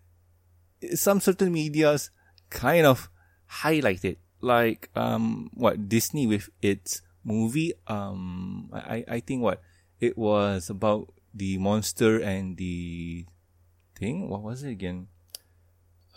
some 0.95 1.21
certain 1.21 1.53
medias 1.53 2.11
kind 2.49 2.87
of 2.87 3.11
highlight 3.47 4.05
it, 4.05 4.19
like 4.41 4.89
um, 4.95 5.51
what 5.53 5.89
Disney 5.89 6.27
with 6.27 6.49
its 6.63 7.03
movie. 7.25 7.75
Um, 7.87 8.71
I 8.73 9.05
I 9.09 9.21
think 9.21 9.43
what 9.43 9.61
it 10.01 10.17
was 10.17 10.71
about 10.71 11.13
the 11.35 11.59
monster 11.59 12.19
and 12.19 12.57
the 12.57 13.27
thing. 13.95 14.29
What 14.29 14.43
was 14.43 14.63
it 14.63 14.71
again? 14.71 15.09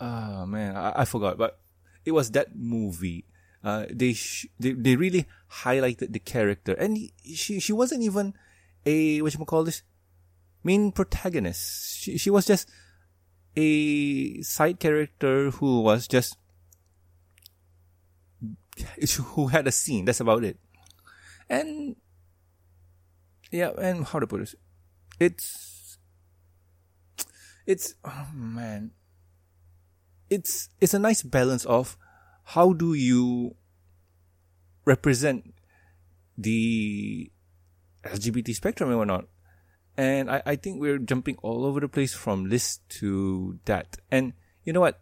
Ah 0.00 0.42
oh, 0.42 0.46
man, 0.46 0.76
I, 0.76 1.02
I 1.02 1.04
forgot. 1.04 1.36
But 1.36 1.58
it 2.04 2.12
was 2.12 2.30
that 2.32 2.56
movie 2.56 3.26
uh, 3.62 3.84
they, 3.92 4.14
sh- 4.14 4.46
they 4.58 4.72
they 4.72 4.96
really 4.96 5.26
highlighted 5.64 6.12
the 6.12 6.18
character, 6.18 6.72
and 6.72 6.96
he, 6.96 7.12
she 7.34 7.60
she 7.60 7.72
wasn't 7.72 8.02
even 8.02 8.32
a 8.86 9.20
what 9.20 9.34
you 9.36 9.44
call 9.44 9.64
this 9.64 9.82
main 10.64 10.92
protagonist. 10.92 11.98
She 12.00 12.16
she 12.16 12.30
was 12.30 12.46
just 12.46 12.70
a 13.56 14.40
side 14.40 14.80
character 14.80 15.50
who 15.50 15.82
was 15.82 16.08
just 16.08 16.36
who 19.36 19.48
had 19.48 19.66
a 19.66 19.72
scene. 19.72 20.06
That's 20.06 20.20
about 20.20 20.42
it. 20.42 20.56
And 21.50 21.96
yeah, 23.50 23.70
and 23.78 24.06
how 24.06 24.18
to 24.18 24.26
put 24.26 24.40
this? 24.40 24.54
It's 25.18 25.98
it's 27.66 27.94
oh 28.04 28.28
man. 28.34 28.92
It's 30.28 30.68
it's 30.80 30.94
a 30.94 30.98
nice 30.98 31.22
balance 31.22 31.64
of 31.64 31.96
how 32.44 32.72
do 32.72 32.94
you 32.94 33.56
represent 34.84 35.54
the 36.38 37.30
LGBT 38.04 38.54
spectrum 38.54 38.90
and 38.90 38.98
whatnot? 38.98 39.26
And 39.96 40.30
I, 40.30 40.42
I 40.46 40.56
think 40.56 40.80
we're 40.80 40.98
jumping 40.98 41.36
all 41.42 41.64
over 41.64 41.80
the 41.80 41.88
place 41.88 42.14
from 42.14 42.48
this 42.48 42.78
to 43.00 43.58
that. 43.66 43.98
And 44.10 44.32
you 44.64 44.72
know 44.72 44.80
what? 44.80 45.00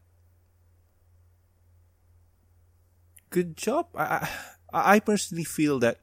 Good 3.30 3.56
job. 3.56 3.88
I, 3.94 4.28
I, 4.72 4.96
I 4.96 5.00
personally 5.00 5.44
feel 5.44 5.78
that 5.80 6.00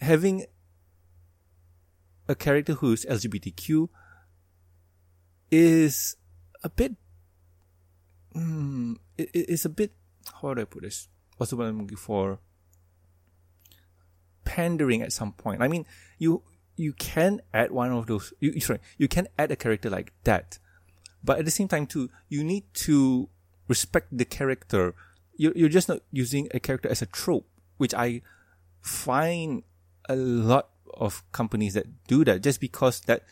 having 0.00 0.46
a 2.30 2.34
character 2.36 2.74
who's 2.74 3.04
LGBTQ 3.06 3.88
is 5.50 6.16
a 6.62 6.68
bit, 6.68 6.94
mm, 8.34 8.96
it, 9.18 9.30
it's 9.34 9.64
a 9.64 9.68
bit 9.68 9.92
how 10.40 10.54
do 10.54 10.62
I 10.62 10.64
put 10.64 10.82
this? 10.82 11.08
What's 11.36 11.50
the 11.50 11.56
word 11.56 11.68
I'm 11.68 11.80
looking 11.80 11.96
for? 11.96 12.38
Pandering 14.44 15.02
at 15.02 15.12
some 15.12 15.32
point. 15.32 15.60
I 15.60 15.66
mean, 15.66 15.86
you 16.18 16.42
you 16.76 16.92
can 16.92 17.40
add 17.52 17.72
one 17.72 17.90
of 17.90 18.06
those. 18.06 18.32
You 18.38 18.60
sorry, 18.60 18.80
you 18.96 19.08
can 19.08 19.26
add 19.38 19.50
a 19.50 19.56
character 19.56 19.90
like 19.90 20.12
that, 20.24 20.58
but 21.24 21.38
at 21.38 21.44
the 21.44 21.50
same 21.50 21.68
time 21.68 21.86
too, 21.86 22.10
you 22.28 22.44
need 22.44 22.64
to 22.86 23.28
respect 23.66 24.16
the 24.16 24.24
character. 24.24 24.94
You're 25.36 25.52
you're 25.56 25.68
just 25.68 25.88
not 25.88 26.00
using 26.12 26.48
a 26.54 26.60
character 26.60 26.88
as 26.88 27.02
a 27.02 27.06
trope, 27.06 27.48
which 27.76 27.94
I 27.94 28.22
find 28.82 29.62
a 30.08 30.16
lot 30.16 30.70
of 30.94 31.22
companies 31.32 31.74
that 31.74 31.86
do 32.06 32.24
that 32.24 32.42
just 32.42 32.60
because 32.60 33.00
that 33.02 33.22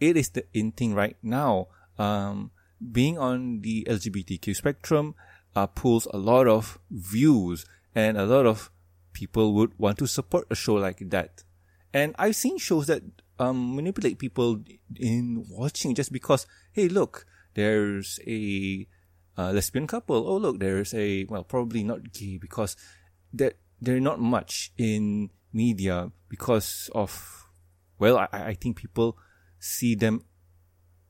it 0.00 0.16
is 0.16 0.30
the 0.30 0.44
in 0.52 0.72
thing 0.72 0.94
right 0.94 1.16
now. 1.22 1.68
Um, 1.98 2.50
being 2.92 3.18
on 3.18 3.62
the 3.62 3.86
LGBTQ 3.88 4.54
spectrum, 4.54 5.14
uh, 5.54 5.66
pulls 5.66 6.06
a 6.12 6.18
lot 6.18 6.46
of 6.46 6.78
views 6.90 7.64
and 7.94 8.18
a 8.18 8.26
lot 8.26 8.44
of 8.44 8.70
people 9.14 9.54
would 9.54 9.72
want 9.78 9.96
to 9.98 10.06
support 10.06 10.46
a 10.50 10.54
show 10.54 10.74
like 10.74 10.98
that. 11.08 11.42
And 11.94 12.14
I've 12.18 12.36
seen 12.36 12.58
shows 12.58 12.86
that 12.88 13.02
um, 13.38 13.74
manipulate 13.74 14.18
people 14.18 14.62
in 14.94 15.46
watching 15.48 15.94
just 15.94 16.12
because, 16.12 16.46
hey, 16.72 16.88
look, 16.88 17.24
there's 17.54 18.20
a 18.26 18.86
uh, 19.38 19.52
lesbian 19.52 19.86
couple. 19.86 20.28
Oh, 20.28 20.36
look, 20.36 20.60
there's 20.60 20.92
a, 20.92 21.24
well, 21.24 21.44
probably 21.44 21.82
not 21.82 22.12
gay 22.12 22.36
because 22.36 22.76
that 23.32 23.54
they're 23.80 24.00
not 24.00 24.20
much 24.20 24.72
in 24.76 25.30
media 25.52 26.10
because 26.28 26.90
of, 26.94 27.48
well, 27.98 28.18
I, 28.18 28.28
I 28.32 28.54
think 28.54 28.76
people 28.76 29.16
see 29.58 29.94
them 29.94 30.24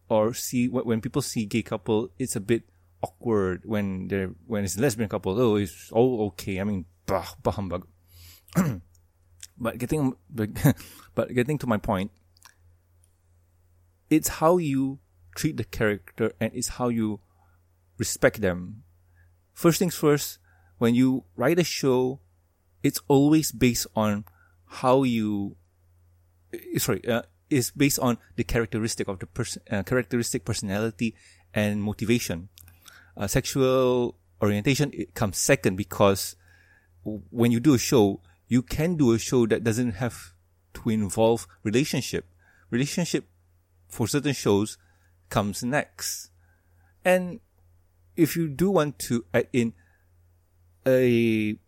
or 0.08 0.34
see 0.34 0.68
when 0.68 1.00
people 1.00 1.22
see 1.22 1.46
gay 1.46 1.62
couple, 1.62 2.10
it's 2.18 2.36
a 2.36 2.40
bit 2.40 2.62
awkward 3.02 3.62
when 3.64 4.08
they're 4.08 4.30
when 4.46 4.64
it's 4.64 4.78
lesbian 4.78 5.08
couple. 5.08 5.40
Oh, 5.40 5.56
it's 5.56 5.90
all 5.92 6.26
okay. 6.28 6.60
I 6.60 6.64
mean, 6.64 6.84
bah, 7.06 7.26
bah 7.42 7.52
humbug. 7.52 7.86
but 9.58 9.78
getting 9.78 10.14
but, 10.30 10.50
but 11.14 11.34
getting 11.34 11.58
to 11.58 11.66
my 11.66 11.76
point, 11.76 12.10
it's 14.10 14.28
how 14.28 14.58
you 14.58 14.98
treat 15.34 15.56
the 15.56 15.64
character 15.64 16.32
and 16.40 16.52
it's 16.54 16.78
how 16.80 16.88
you 16.88 17.20
respect 17.98 18.40
them. 18.40 18.84
First 19.52 19.78
things 19.78 19.94
first, 19.94 20.38
when 20.78 20.94
you 20.94 21.24
write 21.36 21.58
a 21.58 21.64
show, 21.64 22.20
it's 22.86 23.00
always 23.08 23.50
based 23.50 23.86
on 23.96 24.24
how 24.66 25.02
you 25.02 25.56
eh, 26.54 26.78
sorry 26.78 27.02
uh, 27.08 27.22
is 27.50 27.70
based 27.70 27.98
on 27.98 28.18
the 28.36 28.44
characteristic 28.44 29.08
of 29.08 29.18
the 29.18 29.26
person 29.26 29.60
uh, 29.70 29.82
characteristic 29.82 30.44
personality 30.44 31.14
and 31.52 31.82
motivation. 31.82 32.48
Uh, 33.16 33.26
sexual 33.26 34.14
orientation 34.40 34.90
it 34.92 35.14
comes 35.14 35.36
second 35.38 35.74
because 35.76 36.36
when 37.30 37.50
you 37.50 37.58
do 37.58 37.74
a 37.74 37.78
show 37.78 38.20
you 38.46 38.62
can 38.62 38.96
do 38.96 39.12
a 39.12 39.18
show 39.18 39.46
that 39.46 39.64
doesn't 39.64 39.92
have 39.92 40.32
to 40.74 40.90
involve 40.90 41.48
relationship. 41.64 42.26
Relationship 42.70 43.26
for 43.88 44.06
certain 44.06 44.34
shows 44.34 44.78
comes 45.28 45.64
next. 45.64 46.30
And 47.04 47.40
if 48.16 48.36
you 48.36 48.48
do 48.48 48.70
want 48.70 48.98
to 49.10 49.24
add 49.34 49.48
in 49.52 49.72
a 50.86 51.58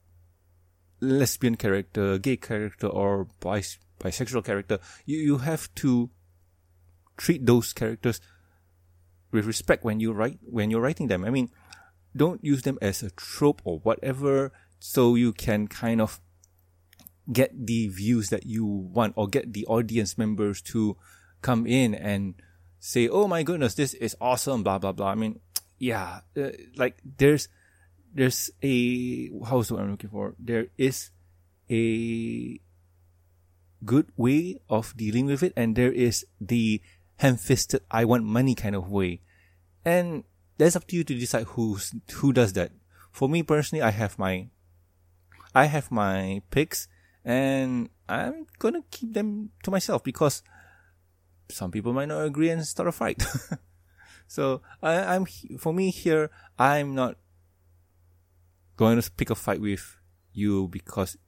lesbian 1.00 1.56
character, 1.56 2.18
gay 2.18 2.36
character, 2.36 2.86
or 2.86 3.28
bis- 3.40 3.78
bisexual 4.00 4.44
character, 4.44 4.78
you, 5.06 5.18
you 5.18 5.38
have 5.38 5.72
to 5.76 6.10
treat 7.16 7.44
those 7.44 7.72
characters 7.72 8.20
with 9.30 9.44
respect 9.44 9.84
when 9.84 10.00
you 10.00 10.12
write 10.12 10.38
when 10.42 10.70
you're 10.70 10.80
writing 10.80 11.08
them. 11.08 11.24
I 11.24 11.30
mean, 11.30 11.50
don't 12.16 12.42
use 12.44 12.62
them 12.62 12.78
as 12.80 13.02
a 13.02 13.10
trope 13.10 13.60
or 13.64 13.80
whatever, 13.80 14.52
so 14.78 15.14
you 15.14 15.32
can 15.32 15.68
kind 15.68 16.00
of 16.00 16.20
get 17.30 17.66
the 17.66 17.88
views 17.88 18.30
that 18.30 18.46
you 18.46 18.64
want 18.64 19.12
or 19.16 19.28
get 19.28 19.52
the 19.52 19.66
audience 19.66 20.16
members 20.16 20.62
to 20.62 20.96
come 21.42 21.66
in 21.66 21.94
and 21.94 22.34
say, 22.80 23.08
"Oh 23.08 23.28
my 23.28 23.42
goodness, 23.42 23.74
this 23.74 23.94
is 23.94 24.16
awesome!" 24.20 24.62
Blah 24.62 24.78
blah 24.78 24.92
blah. 24.92 25.10
I 25.10 25.14
mean, 25.14 25.40
yeah, 25.78 26.20
uh, 26.36 26.50
like 26.76 26.98
there's 27.04 27.48
there's 28.18 28.50
a 28.62 29.30
how's 29.46 29.70
what 29.70 29.80
I'm 29.80 29.92
looking 29.92 30.10
for. 30.10 30.34
There 30.38 30.66
is 30.76 31.10
a 31.70 32.60
good 33.84 34.10
way 34.16 34.58
of 34.68 34.96
dealing 34.96 35.26
with 35.26 35.42
it, 35.42 35.52
and 35.56 35.76
there 35.76 35.92
is 35.92 36.26
the 36.40 36.82
ham-fisted 37.22 37.82
"I 37.90 38.04
want 38.04 38.24
money" 38.24 38.54
kind 38.54 38.74
of 38.74 38.90
way, 38.90 39.22
and 39.84 40.24
that's 40.58 40.74
up 40.74 40.86
to 40.88 40.96
you 40.96 41.04
to 41.04 41.14
decide 41.14 41.54
who's 41.54 41.94
who 42.18 42.32
does 42.32 42.54
that. 42.54 42.72
For 43.12 43.28
me 43.28 43.42
personally, 43.42 43.82
I 43.82 43.90
have 43.90 44.18
my 44.18 44.50
I 45.54 45.66
have 45.66 45.90
my 45.94 46.42
picks, 46.50 46.88
and 47.24 47.88
I'm 48.08 48.46
gonna 48.58 48.82
keep 48.90 49.14
them 49.14 49.50
to 49.62 49.70
myself 49.70 50.02
because 50.02 50.42
some 51.50 51.70
people 51.70 51.92
might 51.92 52.08
not 52.08 52.26
agree 52.26 52.50
and 52.50 52.66
start 52.66 52.88
a 52.88 52.92
fight. 52.92 53.22
so 54.26 54.60
I, 54.82 55.14
I'm 55.14 55.24
for 55.58 55.72
me 55.72 55.90
here, 55.90 56.30
I'm 56.58 56.96
not 56.96 57.16
going 58.78 59.00
to 59.00 59.10
pick 59.10 59.28
a 59.28 59.34
fight 59.34 59.60
with 59.60 59.98
you 60.32 60.68
because 60.68 61.18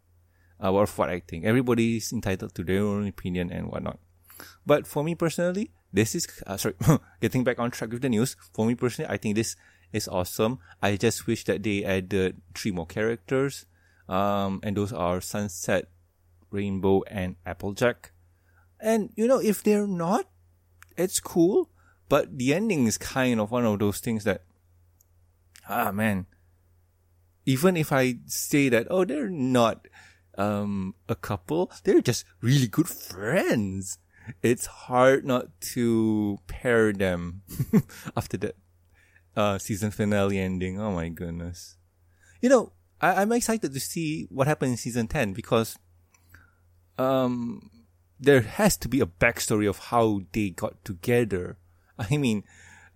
uh, 0.63 0.73
of 0.73 0.97
what 0.97 1.11
I 1.11 1.21
think. 1.21 1.45
Everybody 1.45 1.97
is 1.97 2.13
entitled 2.13 2.55
to 2.55 2.65
their 2.65 2.83
own 2.83 3.07
opinion 3.09 3.51
and 3.51 3.67
whatnot. 3.67 3.99
But 4.65 4.87
for 4.87 5.03
me 5.03 5.15
personally, 5.15 5.73
this 5.93 6.15
is 6.15 6.27
uh, 6.47 6.57
sorry. 6.57 6.77
getting 7.21 7.45
back 7.45 7.59
on 7.59 7.71
track 7.71 7.91
with 7.91 8.03
the 8.03 8.09
news. 8.09 8.37
For 8.55 8.65
me 8.65 8.75
personally, 8.75 9.11
I 9.11 9.17
think 9.17 9.35
this 9.35 9.57
is 9.93 10.07
awesome. 10.07 10.61
I 10.81 10.97
just 10.97 11.27
wish 11.27 11.45
that 11.45 11.63
they 11.63 11.85
added 11.85 12.41
three 12.55 12.71
more 12.71 12.87
characters. 12.87 13.67
Um, 14.09 14.61
and 14.63 14.77
those 14.77 14.93
are 14.93 15.21
Sunset, 15.21 15.91
Rainbow, 16.51 17.03
and 17.11 17.37
Applejack. 17.45 18.13
And 18.81 19.11
you 19.17 19.27
know, 19.27 19.41
if 19.41 19.63
they're 19.63 19.87
not, 19.87 20.27
it's 20.97 21.21
cool. 21.21 21.71
But 22.09 22.39
the 22.39 22.55
ending 22.55 22.87
is 22.87 22.99
kind 22.99 23.41
of 23.41 23.51
one 23.51 23.65
of 23.65 23.79
those 23.79 24.01
things 24.01 24.25
that, 24.25 24.43
ah 25.69 25.93
man, 25.93 26.27
even 27.51 27.77
if 27.77 27.91
I 27.91 28.15
say 28.27 28.69
that, 28.69 28.87
oh, 28.91 29.05
they're 29.05 29.29
not 29.29 29.89
um, 30.39 30.95
a 31.09 31.17
couple, 31.17 31.69
they're 31.83 32.01
just 32.01 32.25
really 32.41 32.69
good 32.69 32.87
friends. 32.87 33.99
It's 34.41 34.67
hard 34.67 35.25
not 35.25 35.61
to 35.75 36.39
pair 36.47 36.93
them 36.93 37.43
after 38.17 38.37
that 38.37 38.55
uh, 39.35 39.59
season 39.59 39.91
finale 39.91 40.39
ending. 40.39 40.81
Oh 40.81 40.93
my 40.93 41.09
goodness. 41.09 41.77
You 42.41 42.49
know, 42.49 42.73
I, 43.01 43.23
am 43.23 43.33
excited 43.33 43.75
to 43.75 43.81
see 43.81 44.29
what 44.31 44.47
happens 44.47 44.71
in 44.71 44.77
season 44.77 45.09
10 45.09 45.33
because 45.33 45.77
um, 46.99 47.69
there 48.21 48.43
has 48.43 48.77
to 48.77 48.89
be 48.89 49.01
a 49.01 49.07
backstory 49.07 49.69
of 49.69 49.91
how 49.91 50.21
they 50.31 50.51
got 50.51 50.85
together. 50.85 51.59
I 51.99 52.17
mean, 52.17 52.45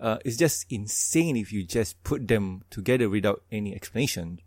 uh, 0.04 0.18
it's 0.22 0.36
just 0.36 0.66
insane 0.68 1.34
if 1.34 1.50
you 1.50 1.64
just 1.64 2.04
put 2.04 2.28
them 2.28 2.60
together 2.68 3.08
without 3.08 3.42
any 3.50 3.74
explanation. 3.74 4.38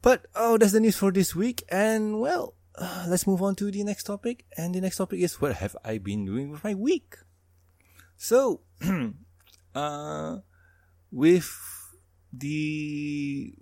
But 0.00 0.24
oh, 0.34 0.56
that's 0.56 0.72
the 0.72 0.80
news 0.80 0.96
for 0.96 1.12
this 1.12 1.36
week. 1.36 1.62
And 1.68 2.20
well, 2.20 2.54
uh, 2.74 3.04
let's 3.06 3.26
move 3.26 3.42
on 3.42 3.54
to 3.56 3.70
the 3.70 3.84
next 3.84 4.04
topic. 4.04 4.46
And 4.56 4.74
the 4.74 4.80
next 4.80 4.96
topic 4.96 5.20
is 5.20 5.42
what 5.42 5.56
have 5.56 5.76
I 5.84 5.98
been 5.98 6.24
doing 6.24 6.50
with 6.50 6.64
my 6.64 6.72
week? 6.72 7.16
So, 8.16 8.62
uh, 9.74 10.38
with 11.12 11.52
the 12.32 13.52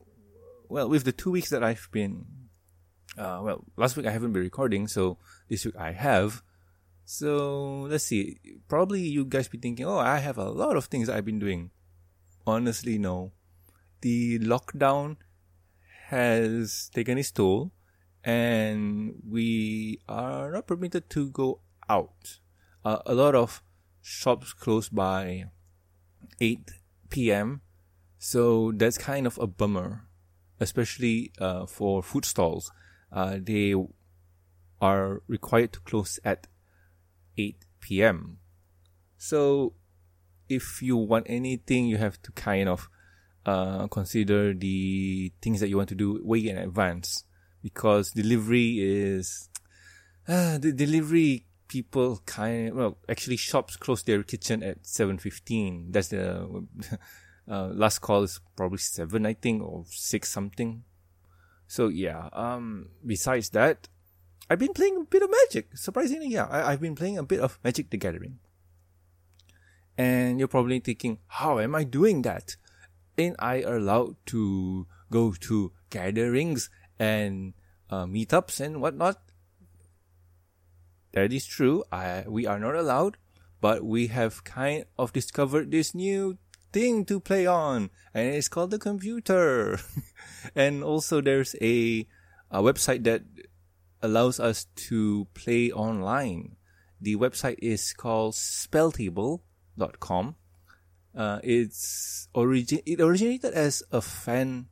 well, 0.68 0.88
with 0.88 1.02
the 1.02 1.12
two 1.12 1.32
weeks 1.32 1.50
that 1.50 1.64
I've 1.64 1.88
been, 1.90 2.24
uh, 3.18 3.40
well, 3.42 3.64
last 3.76 3.96
week 3.96 4.06
I 4.06 4.12
haven't 4.12 4.32
been 4.32 4.42
recording, 4.42 4.86
so 4.86 5.18
this 5.48 5.64
week 5.64 5.74
I 5.76 5.90
have. 5.90 6.44
So 7.04 7.86
let's 7.90 8.04
see. 8.04 8.38
Probably 8.68 9.02
you 9.02 9.24
guys 9.24 9.48
be 9.48 9.58
thinking, 9.58 9.86
oh, 9.86 9.98
I 9.98 10.18
have 10.18 10.38
a 10.38 10.50
lot 10.50 10.76
of 10.76 10.86
things 10.86 11.08
I've 11.08 11.24
been 11.24 11.38
doing. 11.38 11.70
Honestly, 12.46 12.98
no. 12.98 13.32
The 14.00 14.38
lockdown 14.38 15.16
has 16.08 16.90
taken 16.94 17.18
its 17.18 17.30
toll, 17.30 17.72
and 18.22 19.22
we 19.28 20.00
are 20.08 20.50
not 20.52 20.66
permitted 20.66 21.08
to 21.10 21.30
go 21.30 21.60
out. 21.88 22.38
Uh, 22.84 22.98
a 23.06 23.14
lot 23.14 23.34
of 23.34 23.62
shops 24.00 24.52
close 24.52 24.88
by 24.88 25.44
8 26.40 26.70
p.m. 27.08 27.62
So 28.18 28.72
that's 28.72 28.98
kind 28.98 29.26
of 29.26 29.38
a 29.38 29.46
bummer, 29.46 30.06
especially 30.60 31.32
uh, 31.38 31.66
for 31.66 32.02
food 32.02 32.24
stalls. 32.24 32.70
Uh, 33.12 33.38
they 33.40 33.74
are 34.80 35.22
required 35.28 35.72
to 35.72 35.80
close 35.80 36.18
at 36.24 36.46
8 37.36 37.56
p.m. 37.80 38.38
So 39.16 39.74
if 40.48 40.82
you 40.82 40.96
want 40.96 41.26
anything, 41.28 41.86
you 41.86 41.96
have 41.96 42.20
to 42.22 42.32
kind 42.32 42.68
of 42.68 42.88
uh, 43.46 43.86
consider 43.88 44.54
the 44.54 45.32
things 45.42 45.60
that 45.60 45.68
you 45.68 45.76
want 45.76 45.88
to 45.90 45.94
do 45.94 46.20
way 46.24 46.48
in 46.48 46.56
advance 46.56 47.24
because 47.62 48.10
delivery 48.12 48.78
is 48.80 49.48
uh, 50.28 50.58
the 50.58 50.72
delivery 50.72 51.46
people 51.68 52.22
kind 52.26 52.68
of, 52.68 52.76
well 52.76 52.98
actually 53.08 53.36
shops 53.36 53.76
close 53.76 54.02
their 54.02 54.22
kitchen 54.22 54.62
at 54.62 54.82
7.15 54.82 55.92
that's 55.92 56.08
the 56.08 56.66
uh, 57.50 57.66
last 57.68 57.98
call 57.98 58.22
is 58.22 58.40
probably 58.56 58.78
7 58.78 59.26
i 59.26 59.32
think 59.34 59.62
or 59.62 59.84
6 59.86 60.30
something 60.30 60.84
so 61.66 61.88
yeah 61.88 62.28
um 62.32 62.88
besides 63.04 63.50
that 63.50 63.88
I've 64.50 64.58
been 64.58 64.74
playing 64.74 64.96
a 65.00 65.04
bit 65.04 65.22
of 65.22 65.30
Magic. 65.30 65.68
Surprisingly, 65.74 66.28
yeah, 66.28 66.46
I, 66.50 66.72
have 66.72 66.80
been 66.80 66.94
playing 66.94 67.18
a 67.18 67.22
bit 67.22 67.40
of 67.40 67.58
Magic 67.64 67.90
the 67.90 67.96
Gathering. 67.96 68.38
And 69.96 70.38
you're 70.38 70.48
probably 70.48 70.80
thinking, 70.80 71.18
how 71.26 71.58
am 71.60 71.74
I 71.74 71.84
doing 71.84 72.22
that? 72.22 72.56
Ain't 73.16 73.36
I 73.38 73.62
allowed 73.62 74.16
to 74.26 74.86
go 75.10 75.32
to 75.32 75.72
gatherings 75.88 76.68
and 76.98 77.54
uh, 77.88 78.04
meetups 78.04 78.60
and 78.60 78.82
whatnot? 78.82 79.22
That 81.12 81.32
is 81.32 81.46
true. 81.46 81.84
I, 81.92 82.24
we 82.26 82.44
are 82.44 82.58
not 82.58 82.74
allowed, 82.74 83.16
but 83.60 83.84
we 83.84 84.08
have 84.08 84.44
kind 84.44 84.84
of 84.98 85.12
discovered 85.12 85.70
this 85.70 85.94
new 85.94 86.36
thing 86.72 87.04
to 87.06 87.20
play 87.20 87.46
on, 87.46 87.88
and 88.12 88.34
it's 88.34 88.48
called 88.48 88.72
the 88.72 88.80
computer. 88.80 89.78
and 90.56 90.82
also, 90.82 91.20
there's 91.20 91.54
a, 91.62 92.06
a 92.50 92.60
website 92.60 93.04
that 93.04 93.22
allows 94.04 94.38
us 94.38 94.66
to 94.76 95.26
play 95.32 95.72
online. 95.72 96.56
The 97.00 97.16
website 97.16 97.56
is 97.58 97.94
called 97.94 98.34
spelltable.com. 98.34 100.36
Uh, 101.16 101.38
it's 101.42 102.28
origin 102.34 102.80
it 102.84 103.00
originated 103.00 103.54
as 103.54 103.82
a 103.92 104.02
fan 104.02 104.66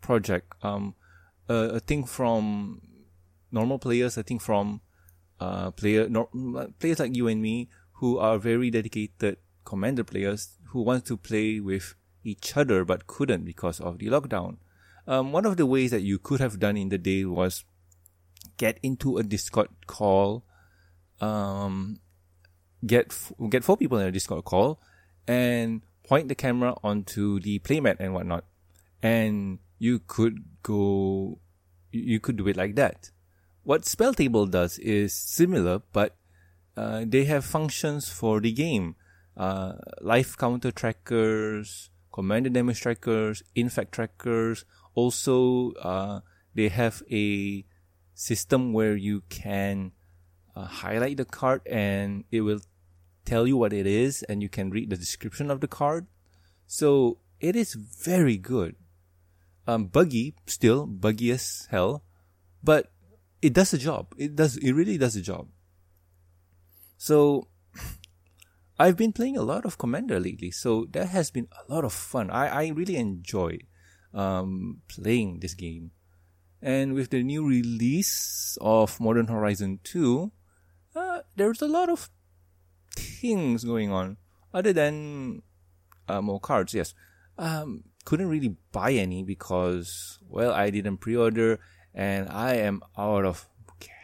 project. 0.00 0.54
Um, 0.62 0.94
a 1.48 1.80
thing 1.80 2.04
from 2.04 2.80
normal 3.50 3.78
players. 3.78 4.16
I 4.16 4.22
think 4.22 4.40
from 4.40 4.80
uh 5.40 5.72
player 5.72 6.08
players 6.78 7.00
like 7.00 7.16
you 7.16 7.28
and 7.28 7.42
me 7.42 7.68
who 7.94 8.18
are 8.18 8.38
very 8.38 8.70
dedicated 8.70 9.38
Commander 9.64 10.04
players 10.04 10.58
who 10.70 10.82
want 10.82 11.04
to 11.06 11.16
play 11.16 11.60
with 11.60 11.94
each 12.24 12.56
other 12.56 12.84
but 12.84 13.06
couldn't 13.06 13.44
because 13.44 13.80
of 13.80 13.98
the 13.98 14.06
lockdown. 14.06 14.56
Um, 15.06 15.32
one 15.32 15.46
of 15.46 15.56
the 15.56 15.66
ways 15.66 15.90
that 15.90 16.02
you 16.02 16.18
could 16.18 16.40
have 16.40 16.58
done 16.58 16.76
in 16.76 16.88
the 16.88 16.98
day 16.98 17.24
was 17.24 17.64
get 18.60 18.78
into 18.82 19.16
a 19.16 19.22
Discord 19.24 19.72
call, 19.86 20.44
um, 21.18 21.98
get 22.84 23.06
f- 23.08 23.32
get 23.48 23.64
four 23.64 23.78
people 23.78 23.96
in 23.96 24.06
a 24.06 24.12
Discord 24.12 24.44
call, 24.44 24.78
and 25.26 25.80
point 26.04 26.28
the 26.28 26.34
camera 26.34 26.76
onto 26.84 27.40
the 27.40 27.58
playmat 27.60 27.96
and 27.98 28.12
whatnot, 28.12 28.44
and 29.02 29.58
you 29.78 29.98
could 29.98 30.44
go, 30.62 31.38
you 31.90 32.20
could 32.20 32.36
do 32.36 32.48
it 32.48 32.56
like 32.56 32.74
that. 32.76 33.10
What 33.64 33.88
SpellTable 33.88 34.50
does 34.50 34.78
is 34.78 35.14
similar, 35.14 35.80
but 35.92 36.16
uh, 36.76 37.04
they 37.06 37.24
have 37.24 37.44
functions 37.44 38.10
for 38.12 38.40
the 38.40 38.52
game. 38.52 38.94
Uh, 39.36 39.72
life 40.02 40.36
counter 40.36 40.70
trackers, 40.70 41.88
commander 42.12 42.50
damage 42.50 42.80
trackers, 42.80 43.42
infect 43.54 43.92
trackers. 43.92 44.66
Also, 44.94 45.72
uh, 45.80 46.20
they 46.54 46.68
have 46.68 47.02
a 47.10 47.64
system 48.20 48.74
where 48.74 48.94
you 48.94 49.22
can 49.30 49.92
uh, 50.54 50.66
highlight 50.66 51.16
the 51.16 51.24
card 51.24 51.62
and 51.66 52.24
it 52.30 52.42
will 52.42 52.60
tell 53.24 53.46
you 53.46 53.56
what 53.56 53.72
it 53.72 53.86
is 53.86 54.22
and 54.24 54.42
you 54.42 54.48
can 54.48 54.68
read 54.68 54.90
the 54.90 54.96
description 54.96 55.50
of 55.50 55.60
the 55.60 55.68
card. 55.68 56.06
So 56.66 57.16
it 57.40 57.56
is 57.56 57.72
very 57.72 58.36
good. 58.36 58.76
Um, 59.66 59.86
buggy, 59.86 60.34
still 60.46 60.86
buggy 60.86 61.30
as 61.30 61.66
hell, 61.70 62.04
but 62.62 62.92
it 63.40 63.54
does 63.54 63.70
the 63.70 63.78
job. 63.78 64.12
It 64.18 64.36
does, 64.36 64.58
it 64.58 64.72
really 64.72 64.98
does 64.98 65.14
the 65.14 65.22
job. 65.22 65.48
So 66.98 67.48
I've 68.78 68.96
been 68.96 69.12
playing 69.12 69.38
a 69.38 69.42
lot 69.42 69.64
of 69.64 69.78
Commander 69.78 70.20
lately, 70.20 70.50
so 70.50 70.86
that 70.90 71.08
has 71.08 71.30
been 71.30 71.48
a 71.56 71.72
lot 71.72 71.84
of 71.84 71.92
fun. 71.94 72.28
I, 72.30 72.48
I 72.48 72.68
really 72.68 72.96
enjoy 72.96 73.60
um, 74.12 74.82
playing 74.88 75.40
this 75.40 75.54
game. 75.54 75.92
And 76.62 76.94
with 76.94 77.10
the 77.10 77.22
new 77.22 77.46
release 77.46 78.58
of 78.60 79.00
Modern 79.00 79.28
Horizon 79.28 79.80
2, 79.84 80.30
uh, 80.94 81.20
there's 81.36 81.62
a 81.62 81.68
lot 81.68 81.88
of 81.88 82.10
things 82.94 83.64
going 83.64 83.90
on 83.90 84.16
other 84.52 84.72
than 84.72 85.42
uh, 86.08 86.20
more 86.20 86.40
cards. 86.40 86.74
Yes, 86.74 86.94
um, 87.38 87.84
couldn't 88.04 88.28
really 88.28 88.56
buy 88.72 88.92
any 88.92 89.22
because 89.22 90.18
well, 90.28 90.52
I 90.52 90.70
didn't 90.70 90.98
pre-order 90.98 91.60
and 91.94 92.28
I 92.28 92.54
am 92.56 92.82
out 92.98 93.24
of. 93.24 93.48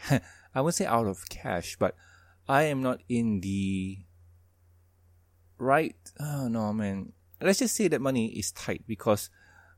I 0.55 0.61
won't 0.61 0.75
say 0.75 0.87
out 0.87 1.07
of 1.07 1.29
cash, 1.29 1.77
but 1.79 1.95
I 2.49 2.65
am 2.65 2.83
not 2.83 3.03
in 3.09 3.41
the 3.41 3.99
right. 5.59 5.97
Oh 6.19 6.49
no, 6.49 6.73
man. 6.73 7.13
Let's 7.41 7.59
just 7.59 7.75
say 7.75 7.89
that 7.89 8.01
money 8.01 8.29
is 8.29 8.53
tight 8.53 8.85
because 8.87 9.29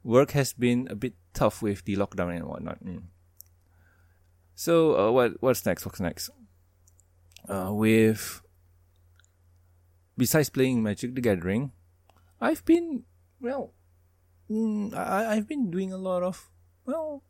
work 0.04 0.30
has 0.32 0.52
been 0.52 0.86
a 0.90 0.94
bit 0.94 1.14
tough 1.38 1.62
with 1.62 1.84
the 1.84 1.94
lockdown 1.94 2.34
and 2.34 2.44
whatnot. 2.44 2.82
Mm. 2.84 3.02
So 4.56 4.98
uh, 4.98 5.10
what 5.12 5.38
what's 5.40 5.64
next? 5.64 5.86
What's 5.86 6.00
next? 6.00 6.30
Uh, 7.48 7.70
with 7.70 8.42
besides 10.16 10.50
playing 10.50 10.82
Magic 10.82 11.14
the 11.14 11.22
Gathering, 11.22 11.70
I've 12.40 12.64
been 12.64 13.04
well. 13.40 13.72
Mm, 14.50 14.94
I 14.94 15.38
I've 15.38 15.46
been 15.46 15.70
doing 15.70 15.92
a 15.92 15.96
lot 15.96 16.24
of 16.24 16.50
well, 16.84 17.22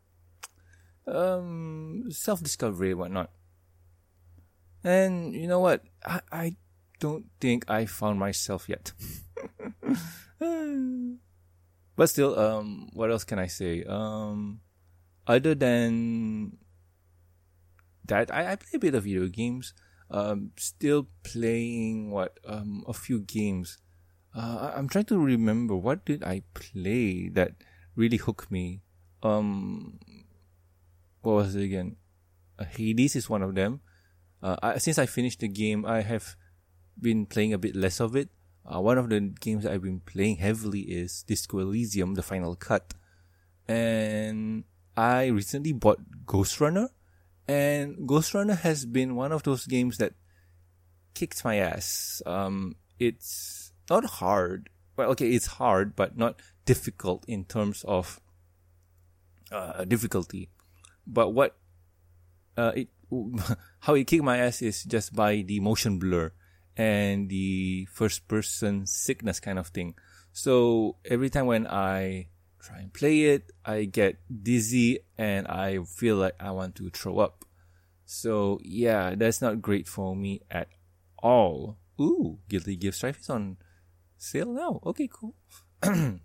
um, 1.07 2.09
self 2.09 2.43
discovery 2.43 2.93
and 2.93 3.01
whatnot. 3.01 3.31
And 4.83 5.35
you 5.35 5.47
know 5.47 5.61
what? 5.61 5.85
I, 6.07 6.21
I 6.33 6.57
don't 6.99 7.27
think 7.41 7.69
I 7.69 7.85
found 7.85 8.19
myself 8.19 8.69
yet. 8.71 8.93
but 11.99 12.07
still, 12.07 12.39
um, 12.39 12.89
what 12.95 13.11
else 13.11 13.25
can 13.25 13.41
I 13.41 13.49
say? 13.51 13.83
Um, 13.83 14.61
other 15.27 15.57
than 15.57 16.57
that, 18.07 18.33
I, 18.33 18.53
I 18.53 18.57
play 18.57 18.71
a 18.75 18.79
bit 18.79 18.95
of 18.95 19.03
video 19.03 19.27
games. 19.27 19.75
Um, 20.09 20.53
still 20.57 21.09
playing 21.23 22.11
what 22.11 22.39
um 22.47 22.87
a 22.87 22.95
few 22.95 23.21
games. 23.21 23.77
Uh, 24.33 24.73
I'm 24.73 24.89
trying 24.89 25.11
to 25.11 25.19
remember 25.19 25.75
what 25.75 26.07
did 26.07 26.23
I 26.23 26.47
play 26.55 27.29
that 27.35 27.59
really 27.97 28.17
hooked 28.17 28.49
me. 28.49 28.81
Um, 29.23 29.99
what 31.21 31.33
was 31.33 31.57
it 31.57 31.65
again? 31.65 31.97
Uh, 32.59 32.65
Hades 32.65 33.17
is 33.17 33.29
one 33.29 33.43
of 33.43 33.57
them. 33.57 33.81
Uh, 34.41 34.57
I, 34.63 34.79
since 34.79 34.99
I 34.99 35.07
finished 35.07 35.41
the 35.41 35.49
game, 35.49 35.85
I 35.85 36.03
have 36.03 36.37
been 36.95 37.27
playing 37.27 37.53
a 37.53 37.59
bit 37.59 37.75
less 37.75 37.99
of 37.99 38.15
it. 38.15 38.31
Uh, 38.69 38.81
one 38.81 38.99
of 38.99 39.09
the 39.09 39.21
games 39.41 39.65
I've 39.65 39.83
been 39.83 40.01
playing 40.01 40.37
heavily 40.37 40.81
is 40.81 41.23
Disco 41.23 41.59
Elysium, 41.59 42.15
the 42.15 42.23
final 42.23 42.55
cut. 42.55 42.93
And 43.67 44.65
I 44.97 45.27
recently 45.27 45.73
bought 45.73 46.01
Ghostrunner. 46.27 46.89
And 47.47 47.97
Ghostrunner 48.07 48.59
has 48.59 48.85
been 48.85 49.17
one 49.17 49.33
of 49.33 49.43
those 49.43 49.67
games 49.67 49.97
that 49.99 50.13
kicked 51.15 51.45
my 51.45 51.57
ass. 51.57 52.21
Um, 52.27 52.77
it's 52.99 53.73
not 53.89 54.05
hard. 54.05 54.69
Well, 54.97 55.11
okay, 55.13 55.31
it's 55.31 55.47
hard, 55.47 55.97
but 55.97 56.19
not 56.19 56.41
difficult 56.67 57.25
in 57.27 57.45
terms 57.45 57.85
of 57.89 58.21
uh, 59.51 59.85
difficulty. 59.85 60.51
But 61.07 61.31
what 61.31 61.57
uh, 62.59 62.73
it 62.77 62.89
how 63.81 63.95
it 63.95 64.07
kicked 64.07 64.25
my 64.25 64.37
ass 64.37 64.61
is 64.61 64.85
just 64.85 65.15
by 65.15 65.41
the 65.41 65.61
motion 65.61 65.99
blur 65.99 66.33
and 66.79 67.29
the 67.29 67.87
first 67.93 68.29
person 68.29 68.87
sickness 68.87 69.41
kind 69.41 69.59
of 69.59 69.67
thing. 69.69 69.95
So 70.33 70.97
every 71.05 71.29
time 71.29 71.47
when 71.47 71.67
I 71.67 72.29
try 72.61 72.79
and 72.79 72.93
play 72.93 73.25
it, 73.25 73.51
I 73.65 73.85
get 73.85 74.19
dizzy 74.31 75.01
and 75.19 75.49
I 75.49 75.81
feel 75.85 76.17
like 76.17 76.37
I 76.39 76.53
want 76.53 76.77
to 76.77 76.89
throw 76.91 77.19
up. 77.19 77.45
So 78.07 78.61
yeah, 78.63 79.17
that's 79.17 79.43
not 79.43 79.61
great 79.61 79.89
for 79.89 80.15
me 80.15 80.43
at 80.51 80.69
all. 81.19 81.79
Ooh, 82.01 82.39
Guilty 82.49 82.77
Gear 82.77 82.93
Strive 82.93 83.19
is 83.19 83.29
on 83.29 83.57
sale 84.17 84.53
now. 84.53 84.81
Okay, 84.87 85.09
cool. 85.13 85.35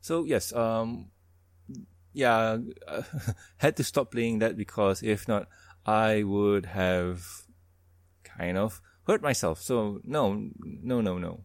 so 0.00 0.24
yes, 0.24 0.52
um, 0.52 1.10
yeah, 2.12 2.58
had 3.56 3.76
to 3.78 3.84
stop 3.84 4.12
playing 4.12 4.40
that 4.40 4.56
because 4.56 5.02
if 5.02 5.26
not, 5.26 5.48
I 5.86 6.22
would 6.24 6.66
have 6.66 7.24
kind 8.22 8.58
of 8.58 8.82
hurt 9.08 9.22
myself. 9.22 9.60
So 9.60 10.00
no, 10.04 10.50
no, 10.60 11.00
no, 11.00 11.18
no. 11.18 11.44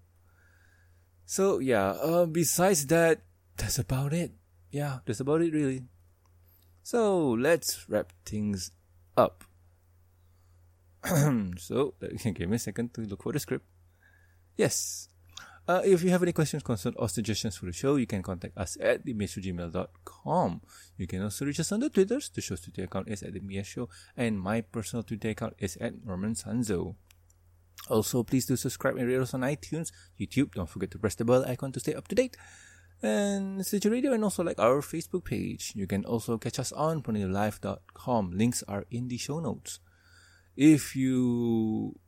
So 1.25 1.59
yeah, 1.59 1.95
uh, 1.97 2.25
besides 2.25 2.85
that, 2.87 3.21
that's 3.55 3.79
about 3.79 4.13
it. 4.13 4.33
Yeah, 4.69 4.99
that's 5.05 5.21
about 5.21 5.41
it 5.41 5.53
really. 5.53 5.83
So 6.83 7.31
let's 7.31 7.87
wrap 7.87 8.11
things 8.25 8.71
up. 9.15 9.45
so 11.57 11.95
give 11.99 12.49
me 12.49 12.55
a 12.55 12.59
second 12.59 12.93
to 12.93 13.01
look 13.01 13.23
for 13.23 13.31
the 13.31 13.39
script. 13.39 13.65
Yes. 14.57 15.09
Uh, 15.65 15.81
if 15.85 16.03
you 16.03 16.09
have 16.09 16.21
any 16.21 16.33
questions, 16.33 16.61
concerns, 16.61 16.95
or 16.99 17.07
suggestions 17.07 17.55
for 17.55 17.67
the 17.67 17.71
show, 17.71 17.95
you 17.95 18.05
can 18.05 18.21
contact 18.21 18.57
us 18.57 18.77
at 18.81 19.05
themissgmail.com. 19.05 20.61
You 20.97 21.07
can 21.07 21.23
also 21.23 21.45
reach 21.45 21.61
us 21.61 21.71
on 21.71 21.79
the 21.79 21.89
Twitters. 21.89 22.29
The 22.29 22.41
show's 22.41 22.59
Twitter 22.59 22.83
account 22.83 23.07
is 23.07 23.23
at 23.23 23.31
the 23.31 23.39
Mia 23.39 23.63
Show, 23.63 23.87
and 24.17 24.41
my 24.41 24.59
personal 24.59 25.03
Twitter 25.03 25.29
account 25.29 25.55
is 25.59 25.77
at 25.77 26.05
Norman 26.05 26.33
Sanzo. 26.33 26.95
Also, 27.89 28.23
please 28.23 28.45
do 28.45 28.55
subscribe 28.55 28.95
and 28.95 29.07
rate 29.07 29.19
us 29.19 29.33
on 29.33 29.41
iTunes, 29.41 29.91
YouTube. 30.19 30.53
Don't 30.53 30.69
forget 30.69 30.91
to 30.91 30.99
press 30.99 31.15
the 31.15 31.25
bell 31.25 31.45
icon 31.45 31.71
to 31.73 31.79
stay 31.79 31.93
up 31.93 32.07
to 32.07 32.15
date. 32.15 32.37
And 33.01 33.65
Stitcher 33.65 33.89
Radio 33.89 34.13
and 34.13 34.23
also 34.23 34.43
like 34.43 34.59
our 34.59 34.81
Facebook 34.81 35.25
page. 35.25 35.73
You 35.75 35.87
can 35.87 36.05
also 36.05 36.37
catch 36.37 36.59
us 36.59 36.71
on 36.71 37.03
ponylife.com. 37.03 38.31
Links 38.31 38.63
are 38.67 38.85
in 38.89 39.09
the 39.09 39.17
show 39.17 39.41
notes. 39.41 39.79
If 40.55 40.95
you 40.95 41.99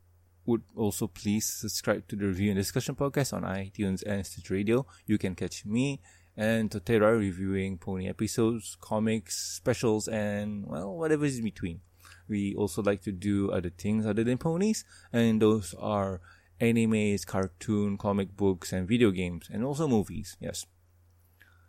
would 0.46 0.62
also 0.74 1.08
please 1.08 1.44
subscribe 1.44 2.08
to 2.08 2.16
the 2.16 2.26
Review 2.26 2.50
and 2.52 2.58
Discussion 2.58 2.94
podcast 2.94 3.32
on 3.34 3.42
iTunes 3.42 4.02
and 4.06 4.24
Stitch 4.24 4.48
Radio. 4.48 4.86
You 5.04 5.18
can 5.18 5.34
catch 5.34 5.66
me 5.66 6.00
and 6.36 6.70
Totera 6.70 7.18
reviewing 7.18 7.78
pony 7.78 8.08
episodes, 8.08 8.76
comics, 8.80 9.36
specials, 9.56 10.06
and 10.08 10.66
well, 10.66 10.96
whatever 10.96 11.24
is 11.24 11.38
in 11.38 11.44
between. 11.44 11.80
We 12.28 12.54
also 12.54 12.82
like 12.82 13.02
to 13.02 13.12
do 13.12 13.50
other 13.50 13.70
things 13.70 14.06
other 14.06 14.24
than 14.24 14.38
ponies, 14.38 14.84
and 15.12 15.40
those 15.40 15.74
are 15.78 16.20
animes, 16.60 17.26
cartoon, 17.26 17.98
comic 17.98 18.36
books, 18.36 18.72
and 18.72 18.88
video 18.88 19.10
games, 19.10 19.48
and 19.52 19.64
also 19.64 19.86
movies. 19.86 20.36
Yes. 20.40 20.66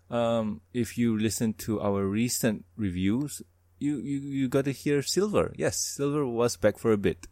Um, 0.09 0.61
if 0.73 0.97
you 0.97 1.17
listen 1.17 1.53
to 1.65 1.81
our 1.81 2.05
recent 2.05 2.65
reviews, 2.77 3.41
you, 3.79 3.97
you, 3.97 4.19
you 4.19 4.47
got 4.47 4.65
to 4.65 4.71
hear 4.71 5.01
Silver. 5.01 5.53
Yes, 5.57 5.77
Silver 5.77 6.25
was 6.25 6.55
back 6.57 6.77
for 6.77 6.91
a 6.91 6.97
bit 6.97 7.27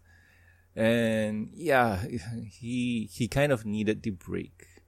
and 0.76 1.50
yeah, 1.54 2.04
he 2.52 3.10
he 3.12 3.28
kind 3.28 3.52
of 3.52 3.66
needed 3.66 4.04
the 4.04 4.12
break. 4.12 4.84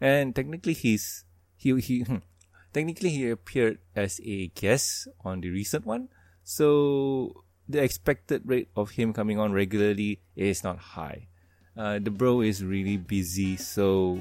And 0.00 0.34
technically, 0.34 0.74
he's 0.74 1.24
he 1.56 1.78
he 1.80 2.06
technically 2.72 3.10
he 3.10 3.30
appeared 3.30 3.78
as 3.94 4.20
a 4.22 4.48
guest 4.48 5.08
on 5.24 5.40
the 5.40 5.50
recent 5.50 5.84
one, 5.84 6.08
so 6.42 7.43
the 7.68 7.82
expected 7.82 8.42
rate 8.44 8.68
of 8.76 8.90
him 8.90 9.12
coming 9.12 9.38
on 9.38 9.52
regularly 9.52 10.20
is 10.36 10.62
not 10.64 10.78
high. 10.78 11.28
Uh, 11.76 11.98
the 11.98 12.10
bro 12.10 12.40
is 12.40 12.62
really 12.64 12.96
busy, 12.96 13.56
so 13.56 14.18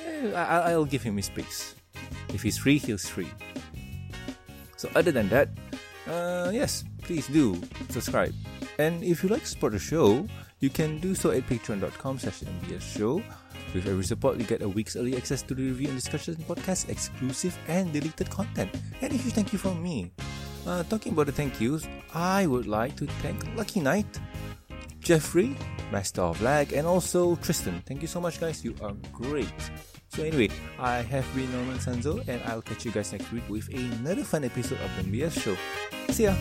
eh, 0.00 0.32
I- 0.32 0.72
I'll 0.72 0.86
give 0.88 1.02
him 1.02 1.16
his 1.16 1.26
space. 1.26 1.74
If 2.32 2.42
he's 2.42 2.56
free, 2.56 2.78
he's 2.78 3.08
free. 3.08 3.28
So 4.76 4.88
other 4.94 5.12
than 5.12 5.28
that, 5.28 5.48
uh, 6.08 6.50
yes, 6.52 6.84
please 7.02 7.26
do 7.28 7.60
subscribe. 7.90 8.34
And 8.78 9.04
if 9.04 9.22
you 9.22 9.28
like 9.28 9.42
to 9.42 9.48
support 9.48 9.72
the 9.72 9.78
show, 9.78 10.26
you 10.60 10.70
can 10.70 10.98
do 10.98 11.14
so 11.14 11.30
at 11.30 11.46
patreon.com 11.46 12.18
slash 12.18 12.42
show. 12.80 13.22
With 13.74 13.86
every 13.88 14.04
support, 14.04 14.38
you 14.38 14.44
get 14.46 14.62
a 14.62 14.68
week's 14.68 14.94
early 14.94 15.16
access 15.16 15.42
to 15.42 15.54
the 15.54 15.62
review 15.62 15.88
and 15.88 15.98
discussion 15.98 16.36
podcast, 16.46 16.88
exclusive 16.88 17.58
and 17.66 17.92
deleted 17.92 18.30
content, 18.30 18.70
and 19.02 19.12
a 19.12 19.16
huge 19.16 19.34
thank 19.34 19.52
you 19.52 19.58
from 19.58 19.82
me. 19.82 20.12
Uh, 20.66 20.82
talking 20.84 21.12
about 21.12 21.26
the 21.26 21.32
thank 21.32 21.60
yous, 21.60 21.86
I 22.14 22.46
would 22.46 22.66
like 22.66 22.96
to 22.96 23.06
thank 23.20 23.44
Lucky 23.56 23.80
Knight, 23.80 24.06
Jeffrey, 25.00 25.56
Master 25.92 26.22
of 26.22 26.40
Lag, 26.40 26.72
and 26.72 26.86
also 26.86 27.36
Tristan. 27.36 27.82
Thank 27.86 28.00
you 28.02 28.08
so 28.08 28.20
much, 28.20 28.40
guys. 28.40 28.64
You 28.64 28.74
are 28.82 28.94
great. 29.12 29.52
So 30.08 30.22
anyway, 30.22 30.48
I 30.78 31.02
have 31.02 31.26
been 31.34 31.50
Norman 31.52 31.78
Sanzo, 31.78 32.26
and 32.28 32.40
I'll 32.46 32.62
catch 32.62 32.84
you 32.84 32.92
guys 32.92 33.12
next 33.12 33.30
week 33.32 33.44
with 33.48 33.68
another 33.74 34.24
fun 34.24 34.44
episode 34.44 34.78
of 34.80 34.90
the 34.96 35.02
MBS 35.02 35.42
Show. 35.42 35.56
See 36.12 36.24
ya. 36.24 36.34